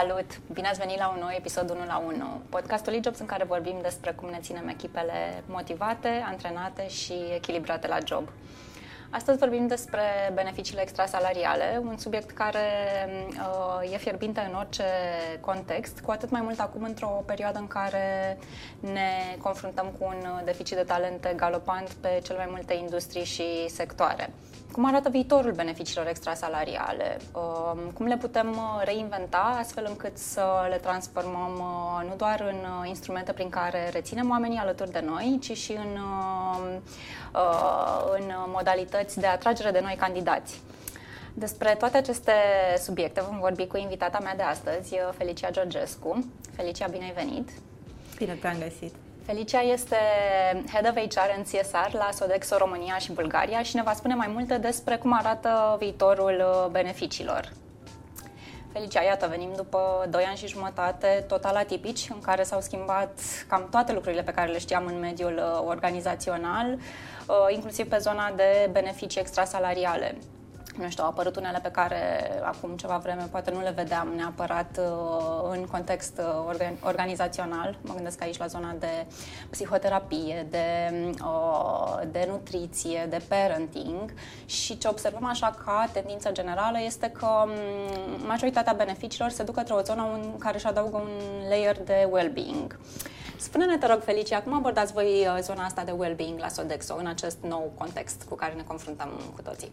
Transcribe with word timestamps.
Salut! 0.00 0.40
Bine 0.52 0.68
ați 0.68 0.78
venit 0.78 0.98
la 0.98 1.08
un 1.08 1.18
nou 1.18 1.28
episod 1.36 1.70
1 1.70 1.84
la 1.84 2.02
1, 2.06 2.42
podcastul 2.48 2.92
e-jobs 2.92 3.18
în 3.18 3.26
care 3.26 3.44
vorbim 3.44 3.78
despre 3.82 4.12
cum 4.12 4.28
ne 4.28 4.38
ținem 4.40 4.68
echipele 4.68 5.42
motivate, 5.46 6.24
antrenate 6.26 6.88
și 6.88 7.14
echilibrate 7.34 7.86
la 7.86 7.98
job. 8.04 8.28
Astăzi 9.10 9.38
vorbim 9.38 9.66
despre 9.66 10.00
beneficiile 10.34 10.82
extrasalariale, 10.82 11.80
un 11.84 11.98
subiect 11.98 12.30
care 12.30 12.60
uh, 13.82 13.92
e 13.92 13.96
fierbinte 13.96 14.40
în 14.40 14.54
orice 14.54 14.84
context, 15.40 16.00
cu 16.00 16.10
atât 16.10 16.30
mai 16.30 16.40
mult 16.40 16.60
acum 16.60 16.82
într-o 16.82 17.22
perioadă 17.26 17.58
în 17.58 17.66
care 17.66 18.38
ne 18.80 19.36
confruntăm 19.42 19.86
cu 19.98 20.04
un 20.04 20.44
deficit 20.44 20.76
de 20.76 20.82
talente 20.82 21.32
galopant 21.36 21.88
pe 21.88 22.20
cele 22.22 22.38
mai 22.38 22.48
multe 22.50 22.74
industrii 22.74 23.24
și 23.24 23.68
sectoare. 23.68 24.32
Cum 24.76 24.86
arată 24.86 25.08
viitorul 25.08 25.52
beneficiilor 25.52 26.06
extrasalariale? 26.06 27.16
Um, 27.32 27.78
cum 27.94 28.06
le 28.06 28.16
putem 28.16 28.48
uh, 28.48 28.82
reinventa 28.84 29.56
astfel 29.60 29.86
încât 29.88 30.18
să 30.18 30.66
le 30.68 30.76
transformăm 30.76 31.52
uh, 31.58 32.08
nu 32.08 32.14
doar 32.16 32.40
în 32.40 32.56
uh, 32.56 32.88
instrumente 32.88 33.32
prin 33.32 33.48
care 33.48 33.88
reținem 33.92 34.30
oamenii 34.30 34.58
alături 34.58 34.90
de 34.90 35.02
noi, 35.06 35.38
ci 35.42 35.56
și 35.56 35.72
în, 35.72 35.98
în 38.18 38.34
modalități 38.46 39.20
de 39.20 39.26
atragere 39.26 39.70
de 39.70 39.80
noi 39.80 39.94
candidați? 39.98 40.60
Despre 41.34 41.74
toate 41.78 41.96
aceste 41.96 42.32
subiecte 42.78 43.20
vom 43.20 43.38
vorbi 43.38 43.66
cu 43.66 43.76
invitata 43.76 44.18
mea 44.18 44.36
de 44.36 44.42
astăzi, 44.42 44.96
Felicia 45.16 45.50
Georgescu. 45.50 46.24
Felicia, 46.56 46.86
bine 46.86 47.04
ai 47.04 47.24
venit! 47.24 47.48
Bine 48.16 48.32
te-am 48.32 48.58
găsit! 48.58 49.05
Felicia 49.26 49.60
este 49.60 49.96
Head 50.72 50.86
of 50.88 50.94
HR 50.94 51.36
în 51.36 51.42
CSR 51.42 51.96
la 51.96 52.08
Sodexo 52.12 52.56
România 52.56 52.98
și 52.98 53.12
Bulgaria 53.12 53.62
și 53.62 53.76
ne 53.76 53.82
va 53.82 53.92
spune 53.92 54.14
mai 54.14 54.30
multe 54.32 54.58
despre 54.58 54.96
cum 54.96 55.12
arată 55.12 55.76
viitorul 55.78 56.44
uh, 56.46 56.70
beneficiilor. 56.70 57.52
Felicia, 58.72 59.02
iată, 59.02 59.26
venim 59.26 59.52
după 59.56 60.06
2 60.10 60.24
ani 60.24 60.36
și 60.36 60.46
jumătate 60.46 61.24
total 61.28 61.56
atipici, 61.56 62.08
în 62.10 62.20
care 62.20 62.42
s-au 62.42 62.60
schimbat 62.60 63.18
cam 63.48 63.68
toate 63.70 63.92
lucrurile 63.92 64.22
pe 64.22 64.32
care 64.32 64.50
le 64.50 64.58
știam 64.58 64.86
în 64.86 64.98
mediul 64.98 65.36
uh, 65.36 65.62
organizațional, 65.66 66.72
uh, 66.72 67.36
inclusiv 67.48 67.88
pe 67.88 67.98
zona 67.98 68.32
de 68.36 68.68
beneficii 68.72 69.20
extrasalariale 69.20 70.16
nu 70.78 70.88
știu, 70.88 71.04
au 71.04 71.10
apărut 71.10 71.36
unele 71.36 71.58
pe 71.62 71.70
care 71.70 72.30
acum 72.42 72.76
ceva 72.76 72.96
vreme 72.96 73.28
poate 73.30 73.50
nu 73.50 73.60
le 73.60 73.70
vedeam 73.70 74.08
neapărat 74.16 74.78
uh, 74.78 75.50
în 75.50 75.64
context 75.64 76.20
uh, 76.48 76.70
organizațional. 76.80 77.78
Mă 77.80 77.94
gândesc 77.94 78.22
aici 78.22 78.38
la 78.38 78.46
zona 78.46 78.74
de 78.78 79.06
psihoterapie, 79.50 80.46
de, 80.50 80.66
uh, 81.24 82.00
de 82.10 82.26
nutriție, 82.28 83.06
de 83.10 83.22
parenting 83.28 84.14
și 84.46 84.78
ce 84.78 84.88
observăm 84.88 85.24
așa 85.24 85.56
ca 85.64 85.88
tendință 85.92 86.32
generală 86.32 86.78
este 86.84 87.10
că 87.10 87.26
um, 87.26 87.50
majoritatea 88.26 88.72
beneficiilor 88.72 89.30
se 89.30 89.42
duc 89.42 89.54
către 89.54 89.74
o 89.74 89.80
zonă 89.80 90.08
în 90.12 90.38
care 90.38 90.56
își 90.56 90.66
adaugă 90.66 90.96
un 90.96 91.08
layer 91.48 91.82
de 91.82 92.08
well-being. 92.10 92.78
Spune-ne, 93.38 93.76
te 93.76 93.86
rog, 93.86 94.00
Felicia, 94.02 94.42
cum 94.42 94.54
abordați 94.54 94.92
voi 94.92 95.26
zona 95.40 95.64
asta 95.64 95.84
de 95.84 95.90
well-being 95.90 96.38
la 96.38 96.48
Sodexo 96.48 96.96
în 96.98 97.06
acest 97.06 97.38
nou 97.40 97.72
context 97.78 98.22
cu 98.28 98.34
care 98.34 98.52
ne 98.52 98.62
confruntăm 98.62 99.08
cu 99.34 99.42
toții? 99.42 99.72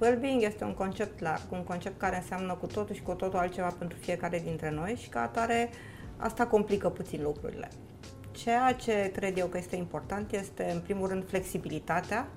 Well-being 0.00 0.42
este 0.42 0.64
un 0.64 0.74
concept 0.74 1.20
larg, 1.20 1.42
un 1.50 1.64
concept 1.64 1.98
care 1.98 2.16
înseamnă 2.16 2.54
cu 2.54 2.66
totul 2.66 2.94
și 2.94 3.02
cu 3.02 3.12
totul 3.12 3.38
altceva 3.38 3.74
pentru 3.78 3.98
fiecare 3.98 4.38
dintre 4.44 4.70
noi 4.70 4.98
și 5.02 5.08
ca 5.08 5.22
atare 5.22 5.70
asta 6.16 6.46
complică 6.46 6.88
puțin 6.88 7.22
lucrurile. 7.22 7.68
Ceea 8.30 8.72
ce 8.72 9.10
cred 9.14 9.38
eu 9.38 9.46
că 9.46 9.58
este 9.58 9.76
important 9.76 10.32
este, 10.32 10.70
în 10.74 10.80
primul 10.80 11.08
rând, 11.08 11.28
flexibilitatea 11.28 12.28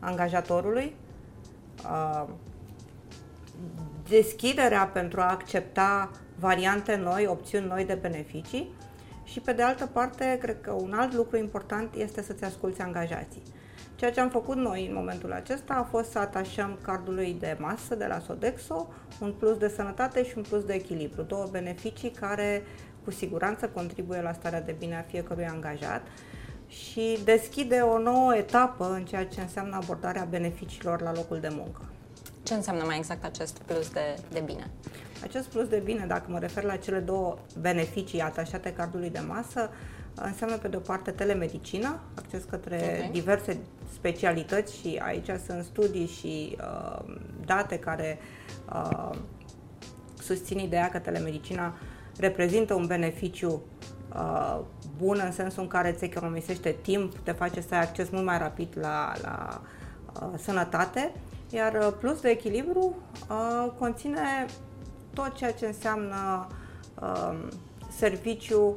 angajatorului, 0.00 0.94
uh, 1.84 2.28
deschiderea 4.08 4.86
pentru 4.86 5.20
a 5.20 5.30
accepta 5.30 6.10
variante 6.38 6.96
noi, 6.96 7.26
opțiuni 7.26 7.66
noi 7.66 7.84
de 7.84 7.94
beneficii 7.94 8.74
și, 9.24 9.40
pe 9.40 9.52
de 9.52 9.62
altă 9.62 9.86
parte, 9.86 10.38
cred 10.40 10.60
că 10.60 10.72
un 10.72 10.92
alt 10.92 11.14
lucru 11.14 11.36
important 11.36 11.94
este 11.94 12.22
să-ți 12.22 12.44
asculți 12.44 12.80
angajații. 12.80 13.42
Ceea 13.96 14.12
ce 14.12 14.20
am 14.20 14.30
făcut 14.30 14.56
noi 14.56 14.86
în 14.86 14.94
momentul 14.94 15.32
acesta 15.32 15.74
a 15.74 15.82
fost 15.82 16.10
să 16.10 16.18
atașăm 16.18 16.78
cardului 16.82 17.36
de 17.40 17.56
masă 17.60 17.94
de 17.94 18.06
la 18.06 18.18
Sodexo 18.18 18.88
un 19.20 19.32
plus 19.32 19.56
de 19.56 19.68
sănătate 19.68 20.24
și 20.24 20.32
un 20.36 20.42
plus 20.42 20.64
de 20.64 20.72
echilibru, 20.72 21.22
două 21.22 21.46
beneficii 21.50 22.10
care 22.10 22.62
cu 23.04 23.10
siguranță 23.10 23.68
contribuie 23.68 24.20
la 24.20 24.32
starea 24.32 24.62
de 24.62 24.74
bine 24.78 24.96
a 24.96 25.02
fiecărui 25.02 25.46
angajat 25.46 26.06
și 26.68 27.18
deschide 27.24 27.76
o 27.80 27.98
nouă 27.98 28.36
etapă 28.36 28.92
în 28.92 29.04
ceea 29.04 29.26
ce 29.26 29.40
înseamnă 29.40 29.76
abordarea 29.76 30.26
beneficiilor 30.30 31.00
la 31.00 31.12
locul 31.12 31.40
de 31.40 31.48
muncă. 31.50 31.80
Ce 32.42 32.54
înseamnă 32.54 32.84
mai 32.84 32.96
exact 32.96 33.24
acest 33.24 33.58
plus 33.58 33.90
de, 33.90 34.16
de 34.32 34.40
bine? 34.40 34.70
Acest 35.22 35.46
plus 35.48 35.68
de 35.68 35.82
bine, 35.84 36.04
dacă 36.06 36.24
mă 36.28 36.38
refer 36.38 36.62
la 36.62 36.76
cele 36.76 36.98
două 36.98 37.38
beneficii 37.60 38.20
atașate 38.20 38.72
cardului 38.72 39.10
de 39.10 39.22
masă, 39.26 39.70
înseamnă 40.14 40.56
pe 40.56 40.68
de 40.68 40.76
o 40.76 40.80
parte 40.80 41.10
telemedicină, 41.10 42.00
acces 42.14 42.44
către 42.44 42.76
okay. 42.76 43.10
diverse 43.12 43.58
specialități 43.94 44.76
și 44.76 45.00
aici 45.02 45.30
sunt 45.46 45.64
studii 45.64 46.06
și 46.06 46.56
uh, 46.60 47.14
date 47.44 47.78
care 47.78 48.18
uh, 48.72 49.10
susțin 50.22 50.58
ideea 50.58 50.90
că 50.90 50.98
telemedicina 50.98 51.74
reprezintă 52.18 52.74
un 52.74 52.86
beneficiu 52.86 53.62
uh, 54.14 54.60
bun 54.98 55.20
în 55.24 55.32
sensul 55.32 55.62
în 55.62 55.68
care 55.68 55.90
îți 55.90 56.04
economisește 56.04 56.76
timp, 56.82 57.16
te 57.18 57.32
face 57.32 57.60
să 57.60 57.74
ai 57.74 57.80
acces 57.80 58.10
mult 58.10 58.24
mai 58.24 58.38
rapid 58.38 58.68
la, 58.80 59.12
la 59.22 59.60
uh, 60.20 60.28
sănătate, 60.38 61.12
iar 61.50 61.74
uh, 61.74 61.92
plus 62.00 62.20
de 62.20 62.28
echilibru 62.28 62.96
uh, 63.30 63.72
conține 63.78 64.46
tot 65.12 65.34
ceea 65.34 65.52
ce 65.52 65.66
înseamnă 65.66 66.46
uh, 67.02 67.48
serviciu 67.96 68.76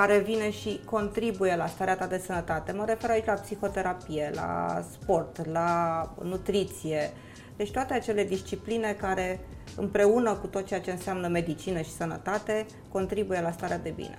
care 0.00 0.18
vine 0.18 0.50
și 0.50 0.80
contribuie 0.84 1.56
la 1.56 1.66
starea 1.66 1.96
ta 1.96 2.06
de 2.06 2.22
sănătate. 2.26 2.72
Mă 2.72 2.84
refer 2.84 3.10
aici 3.10 3.24
la 3.24 3.32
psihoterapie, 3.32 4.30
la 4.34 4.82
sport, 4.92 5.46
la 5.46 6.02
nutriție, 6.22 7.12
deci 7.56 7.70
toate 7.70 7.94
acele 7.94 8.24
discipline 8.24 8.96
care 9.00 9.40
împreună 9.76 10.34
cu 10.34 10.46
tot 10.46 10.66
ceea 10.66 10.80
ce 10.80 10.90
înseamnă 10.90 11.28
medicină 11.28 11.80
și 11.80 11.90
sănătate 11.90 12.66
contribuie 12.88 13.40
la 13.40 13.50
starea 13.50 13.78
de 13.78 13.90
bine. 13.90 14.18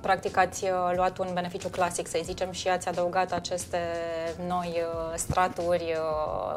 Practic 0.00 0.36
ați 0.36 0.64
uh, 0.64 0.70
luat 0.94 1.18
un 1.18 1.28
beneficiu 1.34 1.68
clasic, 1.68 2.06
să 2.06 2.20
zicem, 2.22 2.50
și 2.50 2.68
ați 2.68 2.88
adăugat 2.88 3.32
aceste 3.32 3.78
noi 4.46 4.68
uh, 4.68 5.16
straturi 5.16 5.94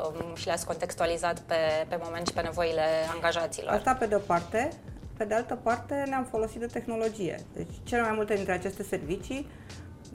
uh, 0.08 0.36
și 0.36 0.46
le-ați 0.46 0.66
contextualizat 0.66 1.40
pe, 1.40 1.56
pe 1.88 2.00
moment 2.04 2.28
și 2.28 2.34
pe 2.34 2.42
nevoile 2.42 2.86
angajaților. 3.14 3.74
Asta 3.74 3.94
pe 3.94 4.06
de 4.06 4.16
o 4.16 4.20
parte. 4.20 4.70
Pe 5.18 5.24
de 5.24 5.34
altă 5.34 5.56
parte, 5.56 6.04
ne-am 6.08 6.24
folosit 6.24 6.60
de 6.60 6.66
tehnologie. 6.66 7.40
Deci, 7.54 7.74
cele 7.84 8.02
mai 8.02 8.12
multe 8.16 8.34
dintre 8.34 8.54
aceste 8.54 8.84
servicii, 8.84 9.48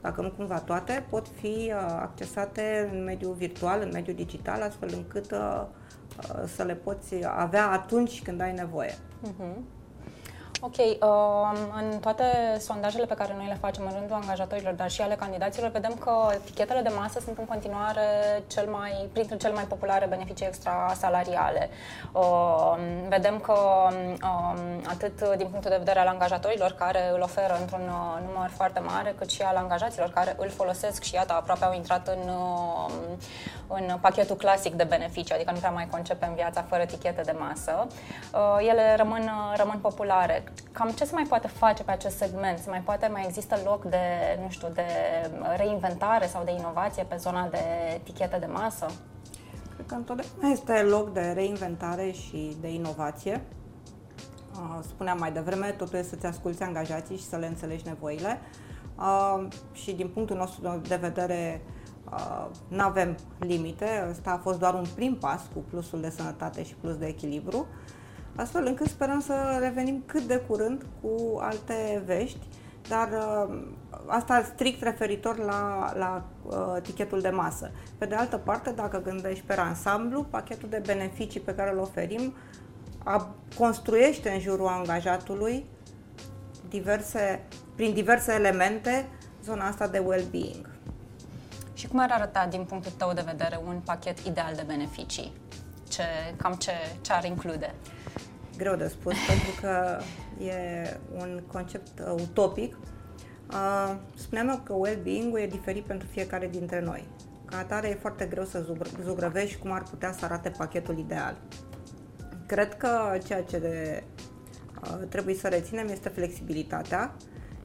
dacă 0.01 0.21
nu 0.21 0.29
cumva 0.29 0.59
toate, 0.59 1.05
pot 1.09 1.27
fi 1.27 1.47
uh, 1.47 1.73
accesate 2.01 2.89
în 2.93 3.03
mediul 3.03 3.33
virtual, 3.33 3.81
în 3.81 3.89
mediul 3.93 4.15
digital, 4.15 4.61
astfel 4.61 4.89
încât 4.93 5.31
uh, 5.31 5.63
uh, 6.17 6.43
să 6.55 6.63
le 6.63 6.75
poți 6.75 7.15
avea 7.25 7.69
atunci 7.69 8.21
când 8.21 8.41
ai 8.41 8.53
nevoie. 8.53 8.91
Uh-huh. 8.91 9.80
Ok, 10.63 10.77
uh, 10.77 10.95
în 11.79 11.99
toate 11.99 12.23
sondajele 12.59 13.05
pe 13.05 13.13
care 13.13 13.33
noi 13.37 13.45
le 13.47 13.57
facem 13.61 13.83
în 13.85 13.91
rândul 13.97 14.15
angajatorilor, 14.15 14.73
dar 14.73 14.89
și 14.89 15.01
ale 15.01 15.15
candidaților, 15.15 15.69
vedem 15.69 15.93
că 15.99 16.11
etichetele 16.33 16.81
de 16.81 16.91
masă 16.97 17.19
sunt 17.19 17.37
în 17.37 17.45
continuare 17.45 18.01
cel 18.47 18.67
mai, 18.69 19.09
printre 19.13 19.37
cele 19.37 19.53
mai 19.53 19.63
populare 19.63 20.05
beneficii 20.05 20.45
extrasalariale. 20.45 21.69
Uh, 22.11 22.75
vedem 23.09 23.39
că 23.39 23.53
uh, 24.23 24.59
atât 24.87 25.37
din 25.37 25.47
punctul 25.47 25.71
de 25.71 25.77
vedere 25.77 25.99
al 25.99 26.07
angajatorilor 26.07 26.71
care 26.71 27.11
îl 27.13 27.21
oferă 27.21 27.57
într-un 27.59 27.87
uh, 27.87 28.27
număr 28.27 28.49
foarte 28.49 28.79
mare, 28.79 29.15
cât 29.17 29.29
și 29.29 29.41
al 29.41 29.55
angajaților 29.55 30.09
care 30.09 30.35
îl 30.37 30.49
folosesc 30.49 31.03
și 31.03 31.15
iată, 31.15 31.33
aproape 31.33 31.65
au 31.65 31.73
intrat 31.73 32.07
în, 32.07 32.29
uh, 32.29 32.91
în 33.67 33.97
pachetul 34.01 34.35
clasic 34.35 34.73
de 34.73 34.83
beneficii, 34.83 35.35
adică 35.35 35.51
nu 35.51 35.57
prea 35.57 35.71
mai 35.71 35.87
concepem 35.91 36.33
viața 36.33 36.65
fără 36.69 36.81
etichete 36.81 37.21
de 37.21 37.35
masă. 37.39 37.87
Uh, 38.33 38.67
ele 38.69 38.95
rămân, 38.95 39.31
rămân 39.55 39.77
populare 39.77 40.43
cam 40.71 40.89
ce 40.89 41.05
se 41.05 41.13
mai 41.13 41.25
poate 41.29 41.47
face 41.47 41.83
pe 41.83 41.91
acest 41.91 42.17
segment? 42.17 42.57
Se 42.59 42.69
mai 42.69 42.81
poate, 42.81 43.07
mai 43.07 43.25
există 43.27 43.59
loc 43.65 43.85
de, 43.85 43.97
nu 44.43 44.49
știu, 44.49 44.67
de 44.73 44.85
reinventare 45.55 46.27
sau 46.27 46.43
de 46.43 46.51
inovație 46.51 47.03
pe 47.03 47.15
zona 47.15 47.47
de 47.47 47.59
etichete 47.93 48.37
de 48.39 48.45
masă? 48.45 48.85
Cred 49.73 49.85
că 49.85 49.95
întotdeauna 49.95 50.47
este 50.47 50.81
loc 50.81 51.13
de 51.13 51.31
reinventare 51.33 52.11
și 52.11 52.57
de 52.61 52.73
inovație. 52.73 53.41
Spuneam 54.81 55.17
mai 55.19 55.31
devreme, 55.31 55.67
totul 55.67 55.97
este 55.97 56.09
să-ți 56.09 56.25
asculți 56.25 56.63
angajații 56.63 57.17
și 57.17 57.23
să 57.23 57.35
le 57.35 57.45
înțelegi 57.45 57.87
nevoile. 57.87 58.39
Și 59.71 59.91
din 59.91 60.07
punctul 60.07 60.37
nostru 60.37 60.81
de 60.87 60.95
vedere, 60.95 61.61
nu 62.67 62.81
avem 62.83 63.17
limite. 63.39 64.07
Ăsta 64.09 64.31
a 64.31 64.37
fost 64.37 64.59
doar 64.59 64.73
un 64.73 64.85
prim 64.95 65.15
pas 65.15 65.41
cu 65.53 65.59
plusul 65.59 66.01
de 66.01 66.09
sănătate 66.09 66.63
și 66.63 66.75
plus 66.75 66.97
de 66.97 67.05
echilibru 67.05 67.67
astfel 68.35 68.65
încât 68.65 68.87
sperăm 68.87 69.19
să 69.19 69.57
revenim 69.59 70.03
cât 70.05 70.21
de 70.21 70.37
curând 70.37 70.85
cu 71.01 71.37
alte 71.39 72.03
vești, 72.05 72.47
dar 72.87 73.09
uh, 73.11 73.63
asta 74.05 74.43
strict 74.53 74.83
referitor 74.83 75.37
la, 75.37 75.93
la 75.97 76.23
uh, 76.43 76.81
tichetul 76.81 77.21
de 77.21 77.29
masă. 77.29 77.71
Pe 77.97 78.05
de 78.05 78.15
altă 78.15 78.37
parte, 78.37 78.71
dacă 78.71 79.01
gândești 79.01 79.45
pe 79.45 79.53
ansamblu, 79.53 80.23
pachetul 80.23 80.69
de 80.69 80.81
beneficii 80.85 81.39
pe 81.39 81.55
care 81.55 81.71
îl 81.71 81.77
oferim 81.77 82.33
a, 83.03 83.35
construiește 83.57 84.29
în 84.29 84.39
jurul 84.39 84.67
angajatului 84.67 85.65
diverse, 86.69 87.43
prin 87.75 87.93
diverse 87.93 88.33
elemente 88.33 89.07
zona 89.43 89.67
asta 89.67 89.87
de 89.87 89.99
well-being. 89.99 90.69
Și 91.73 91.87
cum 91.87 91.99
ar 91.99 92.11
arăta 92.11 92.47
din 92.49 92.63
punctul 92.63 92.91
tău 92.97 93.13
de 93.13 93.23
vedere 93.25 93.59
un 93.67 93.79
pachet 93.85 94.19
ideal 94.19 94.53
de 94.55 94.63
beneficii? 94.67 95.31
Ce, 95.89 96.03
cam 96.37 96.53
ce, 96.53 96.71
ce 97.01 97.13
ar 97.13 97.23
include? 97.23 97.73
Greu 98.61 98.75
de 98.75 98.87
spus, 98.87 99.13
pentru 99.31 99.61
că 99.61 99.99
e 100.43 100.99
un 101.17 101.41
concept 101.51 101.99
uh, 101.99 102.21
utopic. 102.21 102.77
Uh, 103.49 103.95
spuneam 104.15 104.49
eu 104.49 104.61
că 104.63 104.73
well-being-ul 104.73 105.39
e 105.39 105.47
diferit 105.47 105.83
pentru 105.83 106.07
fiecare 106.07 106.47
dintre 106.47 106.81
noi. 106.81 107.07
Ca 107.45 107.57
atare 107.57 107.89
e 107.89 107.93
foarte 107.93 108.25
greu 108.25 108.43
să 108.43 108.65
zugrăvești 109.03 109.57
cum 109.57 109.71
ar 109.71 109.83
putea 109.83 110.11
să 110.11 110.25
arate 110.25 110.49
pachetul 110.49 110.97
ideal. 110.97 111.37
Cred 112.45 112.77
că 112.77 113.17
ceea 113.25 113.43
ce 113.43 113.59
de, 113.59 114.03
uh, 114.83 115.07
trebuie 115.09 115.35
să 115.35 115.47
reținem 115.47 115.87
este 115.87 116.09
flexibilitatea 116.09 117.15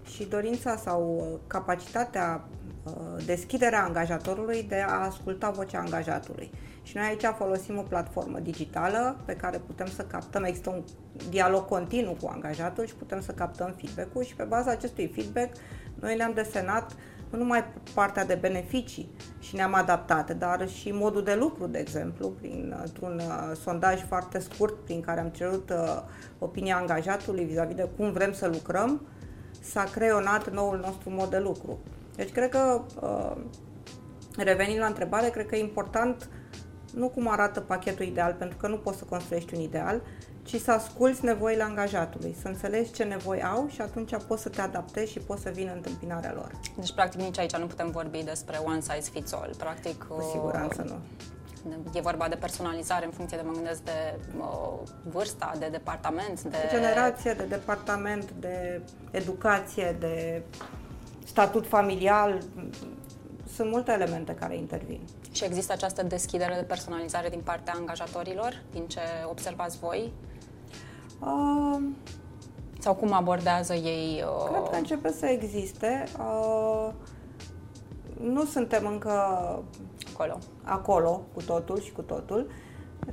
și 0.05 0.25
dorința 0.25 0.77
sau 0.77 1.41
capacitatea, 1.47 2.45
uh, 2.51 2.56
deschiderea 3.25 3.85
angajatorului 3.85 4.63
de 4.63 4.85
a 4.87 5.05
asculta 5.05 5.51
vocea 5.51 5.79
angajatului. 5.79 6.51
Și 6.83 6.97
noi 6.97 7.07
aici 7.07 7.35
folosim 7.37 7.79
o 7.79 7.83
platformă 7.83 8.39
digitală 8.39 9.17
pe 9.25 9.37
care 9.37 9.59
putem 9.59 9.87
să 9.87 10.03
captăm, 10.03 10.45
există 10.45 10.71
un 10.71 10.83
dialog 11.29 11.65
continuu 11.65 12.17
cu 12.23 12.31
angajatul 12.33 12.87
și 12.87 12.95
putem 12.95 13.21
să 13.21 13.33
captăm 13.33 13.75
feedback-ul 13.77 14.25
și 14.25 14.35
pe 14.35 14.43
baza 14.43 14.71
acestui 14.71 15.07
feedback 15.15 15.57
noi 16.01 16.17
ne-am 16.17 16.33
desenat 16.35 16.93
nu 17.31 17.39
numai 17.39 17.65
partea 17.95 18.25
de 18.25 18.35
beneficii 18.35 19.11
și 19.39 19.55
ne-am 19.55 19.75
adaptat, 19.75 20.31
dar 20.31 20.69
și 20.69 20.91
modul 20.91 21.23
de 21.23 21.35
lucru, 21.35 21.67
de 21.67 21.79
exemplu, 21.79 22.29
prin, 22.29 22.77
într-un 22.85 23.19
uh, 23.19 23.57
sondaj 23.63 24.05
foarte 24.05 24.39
scurt 24.39 24.75
prin 24.85 25.01
care 25.01 25.21
am 25.21 25.29
cerut 25.29 25.71
uh, 25.71 26.03
opinia 26.39 26.77
angajatului 26.77 27.45
vis-a-vis 27.45 27.77
de 27.77 27.89
cum 27.97 28.13
vrem 28.13 28.33
să 28.33 28.47
lucrăm, 28.47 29.07
s-a 29.61 29.85
creionat 29.85 30.53
noul 30.53 30.81
nostru 30.85 31.11
mod 31.11 31.31
de 31.31 31.39
lucru. 31.39 31.79
Deci 32.17 32.33
cred 32.33 32.49
că, 32.49 32.83
uh, 33.01 33.37
revenind 34.37 34.79
la 34.79 34.87
întrebare, 34.87 35.29
cred 35.29 35.47
că 35.47 35.57
e 35.57 35.61
important 35.61 36.29
nu 36.95 37.09
cum 37.09 37.29
arată 37.29 37.61
pachetul 37.61 38.05
ideal, 38.05 38.33
pentru 38.33 38.57
că 38.57 38.69
nu 38.69 38.77
poți 38.77 38.99
să 38.99 39.05
construiești 39.05 39.55
un 39.55 39.61
ideal, 39.61 40.03
ci 40.43 40.61
să 40.61 40.71
asculți 40.71 41.25
nevoile 41.25 41.63
angajatului, 41.63 42.37
să 42.41 42.49
înțelegi 42.49 42.93
ce 42.93 43.05
nevoi 43.05 43.43
au 43.43 43.69
și 43.69 43.81
atunci 43.81 44.17
poți 44.27 44.43
să 44.43 44.49
te 44.49 44.61
adaptezi 44.61 45.13
și 45.13 45.19
poți 45.19 45.43
să 45.43 45.51
vină 45.51 45.71
în 45.71 45.77
întâmpinarea 45.77 46.33
lor. 46.35 46.51
Deci, 46.77 46.93
practic, 46.93 47.21
nici 47.21 47.39
aici 47.39 47.57
nu 47.57 47.67
putem 47.67 47.91
vorbi 47.91 48.23
despre 48.23 48.57
one 48.65 48.81
size 48.81 49.11
fits 49.13 49.33
all. 49.33 49.55
Practic, 49.59 50.03
cu 50.03 50.31
siguranță 50.33 50.85
nu. 50.89 50.99
E 51.95 52.01
vorba 52.01 52.29
de 52.29 52.35
personalizare 52.35 53.05
în 53.05 53.11
funcție 53.11 53.37
de, 53.37 53.43
mă 53.47 53.53
gândesc, 53.53 53.83
de 53.83 54.19
uh, 54.39 54.79
vârsta, 55.03 55.53
de 55.59 55.69
departament, 55.71 56.43
de... 56.43 56.49
de... 56.49 56.69
Generație, 56.71 57.33
de 57.33 57.45
departament, 57.45 58.31
de 58.31 58.81
educație, 59.11 59.97
de 59.99 60.43
statut 61.27 61.67
familial. 61.67 62.43
Sunt 63.55 63.71
multe 63.71 63.93
elemente 63.93 64.35
care 64.35 64.57
intervin. 64.57 65.01
Și 65.33 65.45
există 65.45 65.73
această 65.73 66.03
deschidere 66.03 66.55
de 66.55 66.65
personalizare 66.65 67.29
din 67.29 67.41
partea 67.45 67.75
angajatorilor, 67.77 68.63
din 68.73 68.87
ce 68.87 69.01
observați 69.31 69.79
voi? 69.79 70.13
Uh, 71.21 71.83
Sau 72.79 72.95
cum 72.95 73.13
abordează 73.13 73.75
ei? 73.75 74.25
Uh... 74.27 74.51
Cred 74.51 74.71
că 74.71 74.77
începe 74.77 75.13
să 75.13 75.27
existe. 75.27 76.05
Uh, 76.19 76.93
nu 78.21 78.45
suntem 78.45 78.87
încă 78.87 79.13
acolo. 80.13 80.39
acolo 80.63 81.23
cu 81.35 81.43
totul 81.43 81.81
și 81.81 81.93
cu 81.93 82.03
totul, 82.03 82.51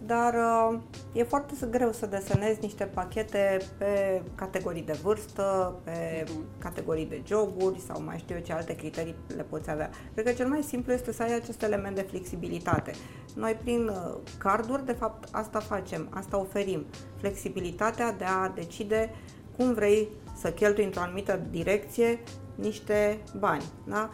dar 0.06 0.33
uh, 0.33 0.80
e 1.13 1.24
foarte 1.24 1.53
greu 1.69 1.91
să 1.91 2.06
desenezi 2.06 2.59
niște 2.62 2.83
pachete 2.83 3.62
pe 3.77 4.21
categorii 4.35 4.81
de 4.81 5.00
vârstă, 5.03 5.75
pe 5.83 6.24
mm-hmm. 6.24 6.59
categorii 6.59 7.06
de 7.06 7.21
joburi 7.25 7.80
sau 7.80 8.03
mai 8.03 8.18
știu 8.18 8.35
eu 8.35 8.41
ce 8.41 8.53
alte 8.53 8.75
criterii 8.75 9.15
le 9.35 9.44
poți 9.44 9.69
avea. 9.69 9.89
Cred 10.13 10.25
că 10.25 10.31
cel 10.31 10.47
mai 10.47 10.62
simplu 10.62 10.94
este 10.94 11.12
să 11.12 11.24
ai 11.24 11.35
acest 11.35 11.62
element 11.62 11.95
de 11.95 12.01
flexibilitate. 12.01 12.91
Noi 13.35 13.57
prin 13.62 13.88
uh, 13.88 14.15
carduri, 14.38 14.85
de 14.85 14.91
fapt, 14.91 15.27
asta 15.31 15.59
facem, 15.59 16.07
asta 16.09 16.39
oferim. 16.39 16.85
Flexibilitatea 17.18 18.12
de 18.12 18.24
a 18.24 18.50
decide 18.50 19.09
cum 19.57 19.74
vrei 19.74 20.07
să 20.35 20.51
cheltui 20.51 20.83
într-o 20.83 21.01
anumită 21.01 21.39
direcție 21.50 22.19
niște 22.56 23.19
bani. 23.38 23.63
Da? 23.88 24.09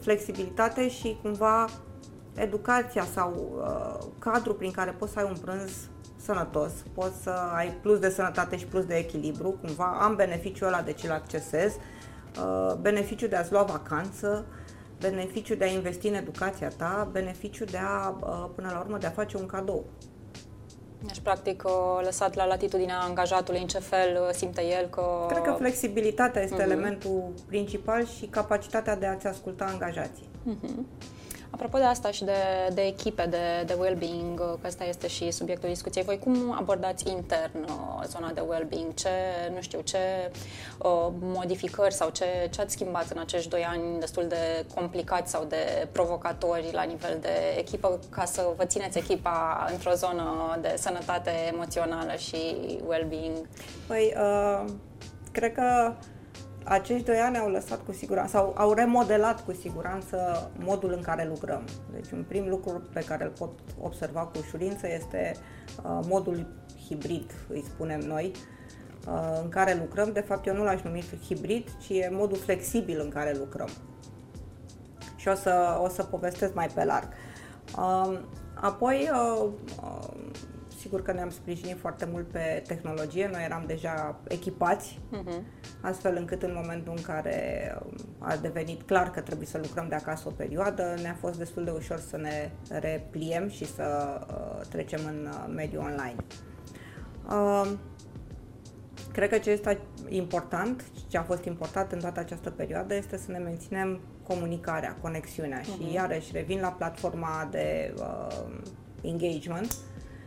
Flexibilitate 0.00 0.88
și 0.88 1.18
cumva 1.22 1.66
educația 2.34 3.04
sau 3.14 3.32
uh, 3.58 4.06
cadrul 4.18 4.54
prin 4.54 4.70
care 4.70 4.90
poți 4.90 5.12
să 5.12 5.18
ai 5.18 5.24
un 5.28 5.36
prânz 5.36 5.72
sănătos, 6.16 6.72
poți 6.94 7.22
să 7.22 7.30
ai 7.30 7.68
plus 7.82 7.98
de 7.98 8.10
sănătate 8.10 8.56
și 8.56 8.66
plus 8.66 8.84
de 8.84 8.94
echilibru, 8.94 9.58
cumva 9.60 9.98
am 10.00 10.14
beneficiul 10.14 10.66
ăla 10.66 10.82
de 10.82 10.92
ce-l 10.92 11.10
accesez, 11.10 11.72
uh, 11.72 12.74
beneficiul 12.80 13.28
de 13.28 13.36
a-ți 13.36 13.52
lua 13.52 13.62
vacanță, 13.62 14.46
beneficiul 15.00 15.56
de 15.56 15.64
a 15.64 15.68
investi 15.68 16.08
în 16.08 16.14
educația 16.14 16.68
ta, 16.68 17.08
beneficiul 17.12 17.66
de 17.70 17.78
a, 17.78 18.08
uh, 18.20 18.50
până 18.54 18.70
la 18.72 18.78
urmă, 18.78 18.98
de 18.98 19.06
a 19.06 19.10
face 19.10 19.36
un 19.36 19.46
cadou. 19.46 19.84
Deci, 21.06 21.20
practic, 21.20 21.62
uh, 21.66 22.04
lăsat 22.04 22.34
la 22.34 22.46
latitudinea 22.46 22.98
angajatului 22.98 23.60
în 23.60 23.66
ce 23.66 23.78
fel 23.78 24.18
uh, 24.20 24.34
simte 24.34 24.62
el 24.62 24.86
că... 24.86 25.26
Cred 25.28 25.42
că 25.42 25.54
flexibilitatea 25.58 26.42
este 26.42 26.56
uh-huh. 26.56 26.64
elementul 26.64 27.32
principal 27.46 28.06
și 28.06 28.26
capacitatea 28.26 28.96
de 28.96 29.06
a-ți 29.06 29.26
asculta 29.26 29.64
angajații. 29.64 30.28
Uh-huh. 30.48 31.02
Apropo 31.54 31.78
de 31.78 31.84
asta 31.84 32.10
și 32.10 32.24
de, 32.24 32.32
de 32.72 32.82
echipe, 32.82 33.26
de, 33.26 33.64
de 33.66 33.76
well-being, 33.78 34.38
că 34.38 34.66
ăsta 34.66 34.84
este 34.84 35.08
și 35.08 35.30
subiectul 35.30 35.68
discuției, 35.68 36.04
voi 36.04 36.18
cum 36.18 36.54
abordați 36.58 37.08
intern 37.08 37.62
uh, 37.62 38.04
zona 38.06 38.30
de 38.32 38.40
well-being? 38.48 38.94
Ce, 38.94 39.08
nu 39.54 39.60
știu, 39.60 39.80
ce 39.80 39.98
uh, 40.78 41.08
modificări 41.20 41.94
sau 41.94 42.10
ce, 42.10 42.24
ce 42.50 42.60
ați 42.60 42.72
schimbat 42.72 43.10
în 43.10 43.18
acești 43.18 43.48
doi 43.48 43.64
ani 43.64 44.00
destul 44.00 44.26
de 44.28 44.66
complicați 44.74 45.30
sau 45.30 45.44
de 45.44 45.88
provocatori 45.92 46.70
la 46.72 46.82
nivel 46.82 47.18
de 47.20 47.54
echipă 47.58 47.98
ca 48.10 48.24
să 48.24 48.52
vă 48.56 48.64
țineți 48.64 48.98
echipa 48.98 49.66
într-o 49.70 49.92
zonă 49.92 50.58
de 50.60 50.74
sănătate 50.78 51.30
emoțională 51.52 52.14
și 52.16 52.56
well-being? 52.86 53.48
Păi, 53.86 54.14
uh, 54.16 54.64
cred 55.32 55.52
că 55.52 55.92
acești 56.64 57.04
doi 57.04 57.16
ani 57.16 57.38
au 57.38 57.48
lăsat 57.48 57.84
cu 57.84 57.92
siguranță, 57.92 58.36
sau 58.36 58.54
au 58.56 58.72
remodelat 58.72 59.44
cu 59.44 59.52
siguranță 59.52 60.50
modul 60.58 60.92
în 60.92 61.00
care 61.02 61.26
lucrăm. 61.28 61.64
Deci 61.92 62.10
un 62.10 62.24
prim 62.28 62.48
lucru 62.48 62.82
pe 62.92 63.00
care 63.00 63.24
îl 63.24 63.30
pot 63.30 63.50
observa 63.80 64.20
cu 64.20 64.38
ușurință 64.38 64.88
este 64.92 65.36
uh, 65.84 65.98
modul 66.08 66.46
hibrid, 66.88 67.30
îi 67.48 67.64
spunem 67.68 68.00
noi, 68.00 68.32
uh, 69.08 69.38
în 69.42 69.48
care 69.48 69.76
lucrăm. 69.80 70.12
De 70.12 70.20
fapt, 70.20 70.46
eu 70.46 70.54
nu 70.54 70.64
l-aș 70.64 70.82
numi 70.82 71.04
hibrid, 71.26 71.68
ci 71.80 71.88
e 71.88 72.08
modul 72.12 72.36
flexibil 72.36 73.00
în 73.00 73.08
care 73.08 73.36
lucrăm. 73.38 73.68
Și 75.16 75.28
o 75.28 75.34
să, 75.34 75.80
o 75.82 75.88
să 75.88 76.02
povestesc 76.02 76.54
mai 76.54 76.66
pe 76.74 76.84
larg. 76.84 77.08
Uh, 77.78 78.18
apoi, 78.54 79.10
uh, 79.12 79.48
uh, 79.82 80.23
sigur 80.94 81.08
că 81.08 81.16
ne-am 81.16 81.30
sprijinit 81.30 81.78
foarte 81.78 82.08
mult 82.12 82.28
pe 82.28 82.62
tehnologie, 82.66 83.28
noi 83.32 83.44
eram 83.44 83.64
deja 83.66 84.20
echipați, 84.28 85.00
uh-huh. 85.12 85.42
astfel 85.80 86.16
încât 86.16 86.42
în 86.42 86.52
momentul 86.54 86.92
în 86.96 87.02
care 87.02 87.38
um, 87.84 87.92
a 88.18 88.36
devenit 88.36 88.82
clar 88.82 89.10
că 89.10 89.20
trebuie 89.20 89.46
să 89.46 89.58
lucrăm 89.58 89.88
de 89.88 89.94
acasă 89.94 90.28
o 90.28 90.30
perioadă, 90.30 90.94
ne-a 91.02 91.16
fost 91.20 91.38
destul 91.38 91.64
de 91.64 91.70
ușor 91.70 91.98
să 91.98 92.16
ne 92.16 92.50
repliem 92.68 93.48
și 93.48 93.66
să 93.66 94.18
uh, 94.28 94.66
trecem 94.68 95.00
în 95.06 95.28
uh, 95.30 95.52
mediul 95.54 95.82
online. 95.82 96.16
Uh, 97.28 97.72
cred 99.12 99.28
că 99.28 99.38
ce 99.38 99.50
este 99.50 99.78
important, 100.08 100.84
ce 101.08 101.18
a 101.18 101.22
fost 101.22 101.44
important 101.44 101.92
în 101.92 101.98
toată 101.98 102.20
această 102.20 102.50
perioadă 102.50 102.94
este 102.94 103.16
să 103.16 103.30
ne 103.30 103.38
menținem 103.38 104.00
comunicarea, 104.26 104.96
conexiunea 105.00 105.60
uh-huh. 105.60 105.64
și 105.64 105.80
mhm. 105.80 105.92
iarăși 105.92 106.32
revin 106.32 106.60
la 106.60 106.72
platforma 106.72 107.48
de 107.50 107.94
uh, 107.98 108.46
engagement 109.02 109.76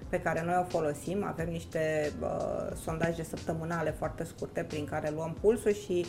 pe 0.10 0.20
care 0.20 0.44
noi 0.46 0.56
o 0.60 0.64
folosim. 0.64 1.24
Avem 1.24 1.50
niște 1.50 2.12
uh, 2.22 2.76
sondaje 2.84 3.24
săptămânale 3.24 3.92
foarte 3.92 4.24
scurte 4.24 4.64
prin 4.64 4.86
care 4.86 5.12
luăm 5.16 5.38
pulsul 5.42 5.74
și 5.74 6.06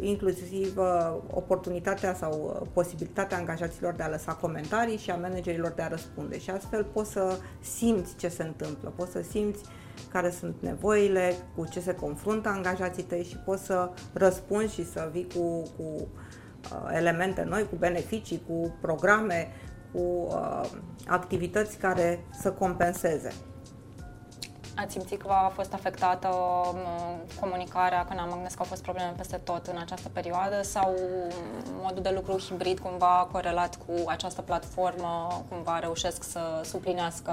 inclusiv 0.00 0.76
uh, 0.76 1.16
oportunitatea 1.30 2.14
sau 2.14 2.58
uh, 2.60 2.68
posibilitatea 2.72 3.36
angajaților 3.36 3.94
de 3.94 4.02
a 4.02 4.08
lăsa 4.08 4.32
comentarii 4.32 4.96
și 4.96 5.10
a 5.10 5.16
managerilor 5.16 5.70
de 5.70 5.82
a 5.82 5.88
răspunde. 5.88 6.38
Și 6.38 6.50
astfel 6.50 6.84
poți 6.84 7.10
să 7.10 7.38
simți 7.60 8.16
ce 8.16 8.28
se 8.28 8.42
întâmplă, 8.42 8.92
poți 8.96 9.12
să 9.12 9.22
simți 9.22 9.64
care 10.12 10.30
sunt 10.30 10.54
nevoile, 10.60 11.34
cu 11.56 11.66
ce 11.66 11.80
se 11.80 11.94
confruntă 11.94 12.48
angajații 12.48 13.02
tăi 13.02 13.24
și 13.24 13.36
poți 13.36 13.64
să 13.64 13.90
răspunzi 14.12 14.74
și 14.74 14.86
să 14.86 15.08
vii 15.12 15.26
cu, 15.34 15.62
cu 15.76 15.82
uh, 15.82 16.90
elemente 16.92 17.42
noi, 17.42 17.68
cu 17.68 17.76
beneficii, 17.76 18.42
cu 18.48 18.74
programe 18.80 19.48
cu 19.94 20.26
uh, 20.28 20.70
activități 21.06 21.76
care 21.76 22.24
să 22.40 22.52
compenseze. 22.52 23.32
Ați 24.76 24.92
simțit 24.92 25.22
că 25.22 25.28
a 25.28 25.48
fost 25.54 25.72
afectată 25.72 26.28
um, 26.28 26.78
comunicarea, 27.40 28.04
că 28.04 28.14
n-am 28.14 28.28
gândit 28.28 28.48
că 28.48 28.58
au 28.58 28.64
fost 28.64 28.82
probleme 28.82 29.12
peste 29.16 29.36
tot 29.36 29.66
în 29.66 29.76
această 29.78 30.08
perioadă 30.08 30.62
sau 30.62 30.94
modul 31.82 32.02
de 32.02 32.12
lucru 32.14 32.38
hibrid 32.38 32.78
cumva 32.78 33.28
corelat 33.32 33.78
cu 33.86 33.92
această 34.06 34.42
platformă 34.42 35.44
cumva 35.48 35.78
reușesc 35.78 36.22
să 36.22 36.60
suplinească 36.64 37.32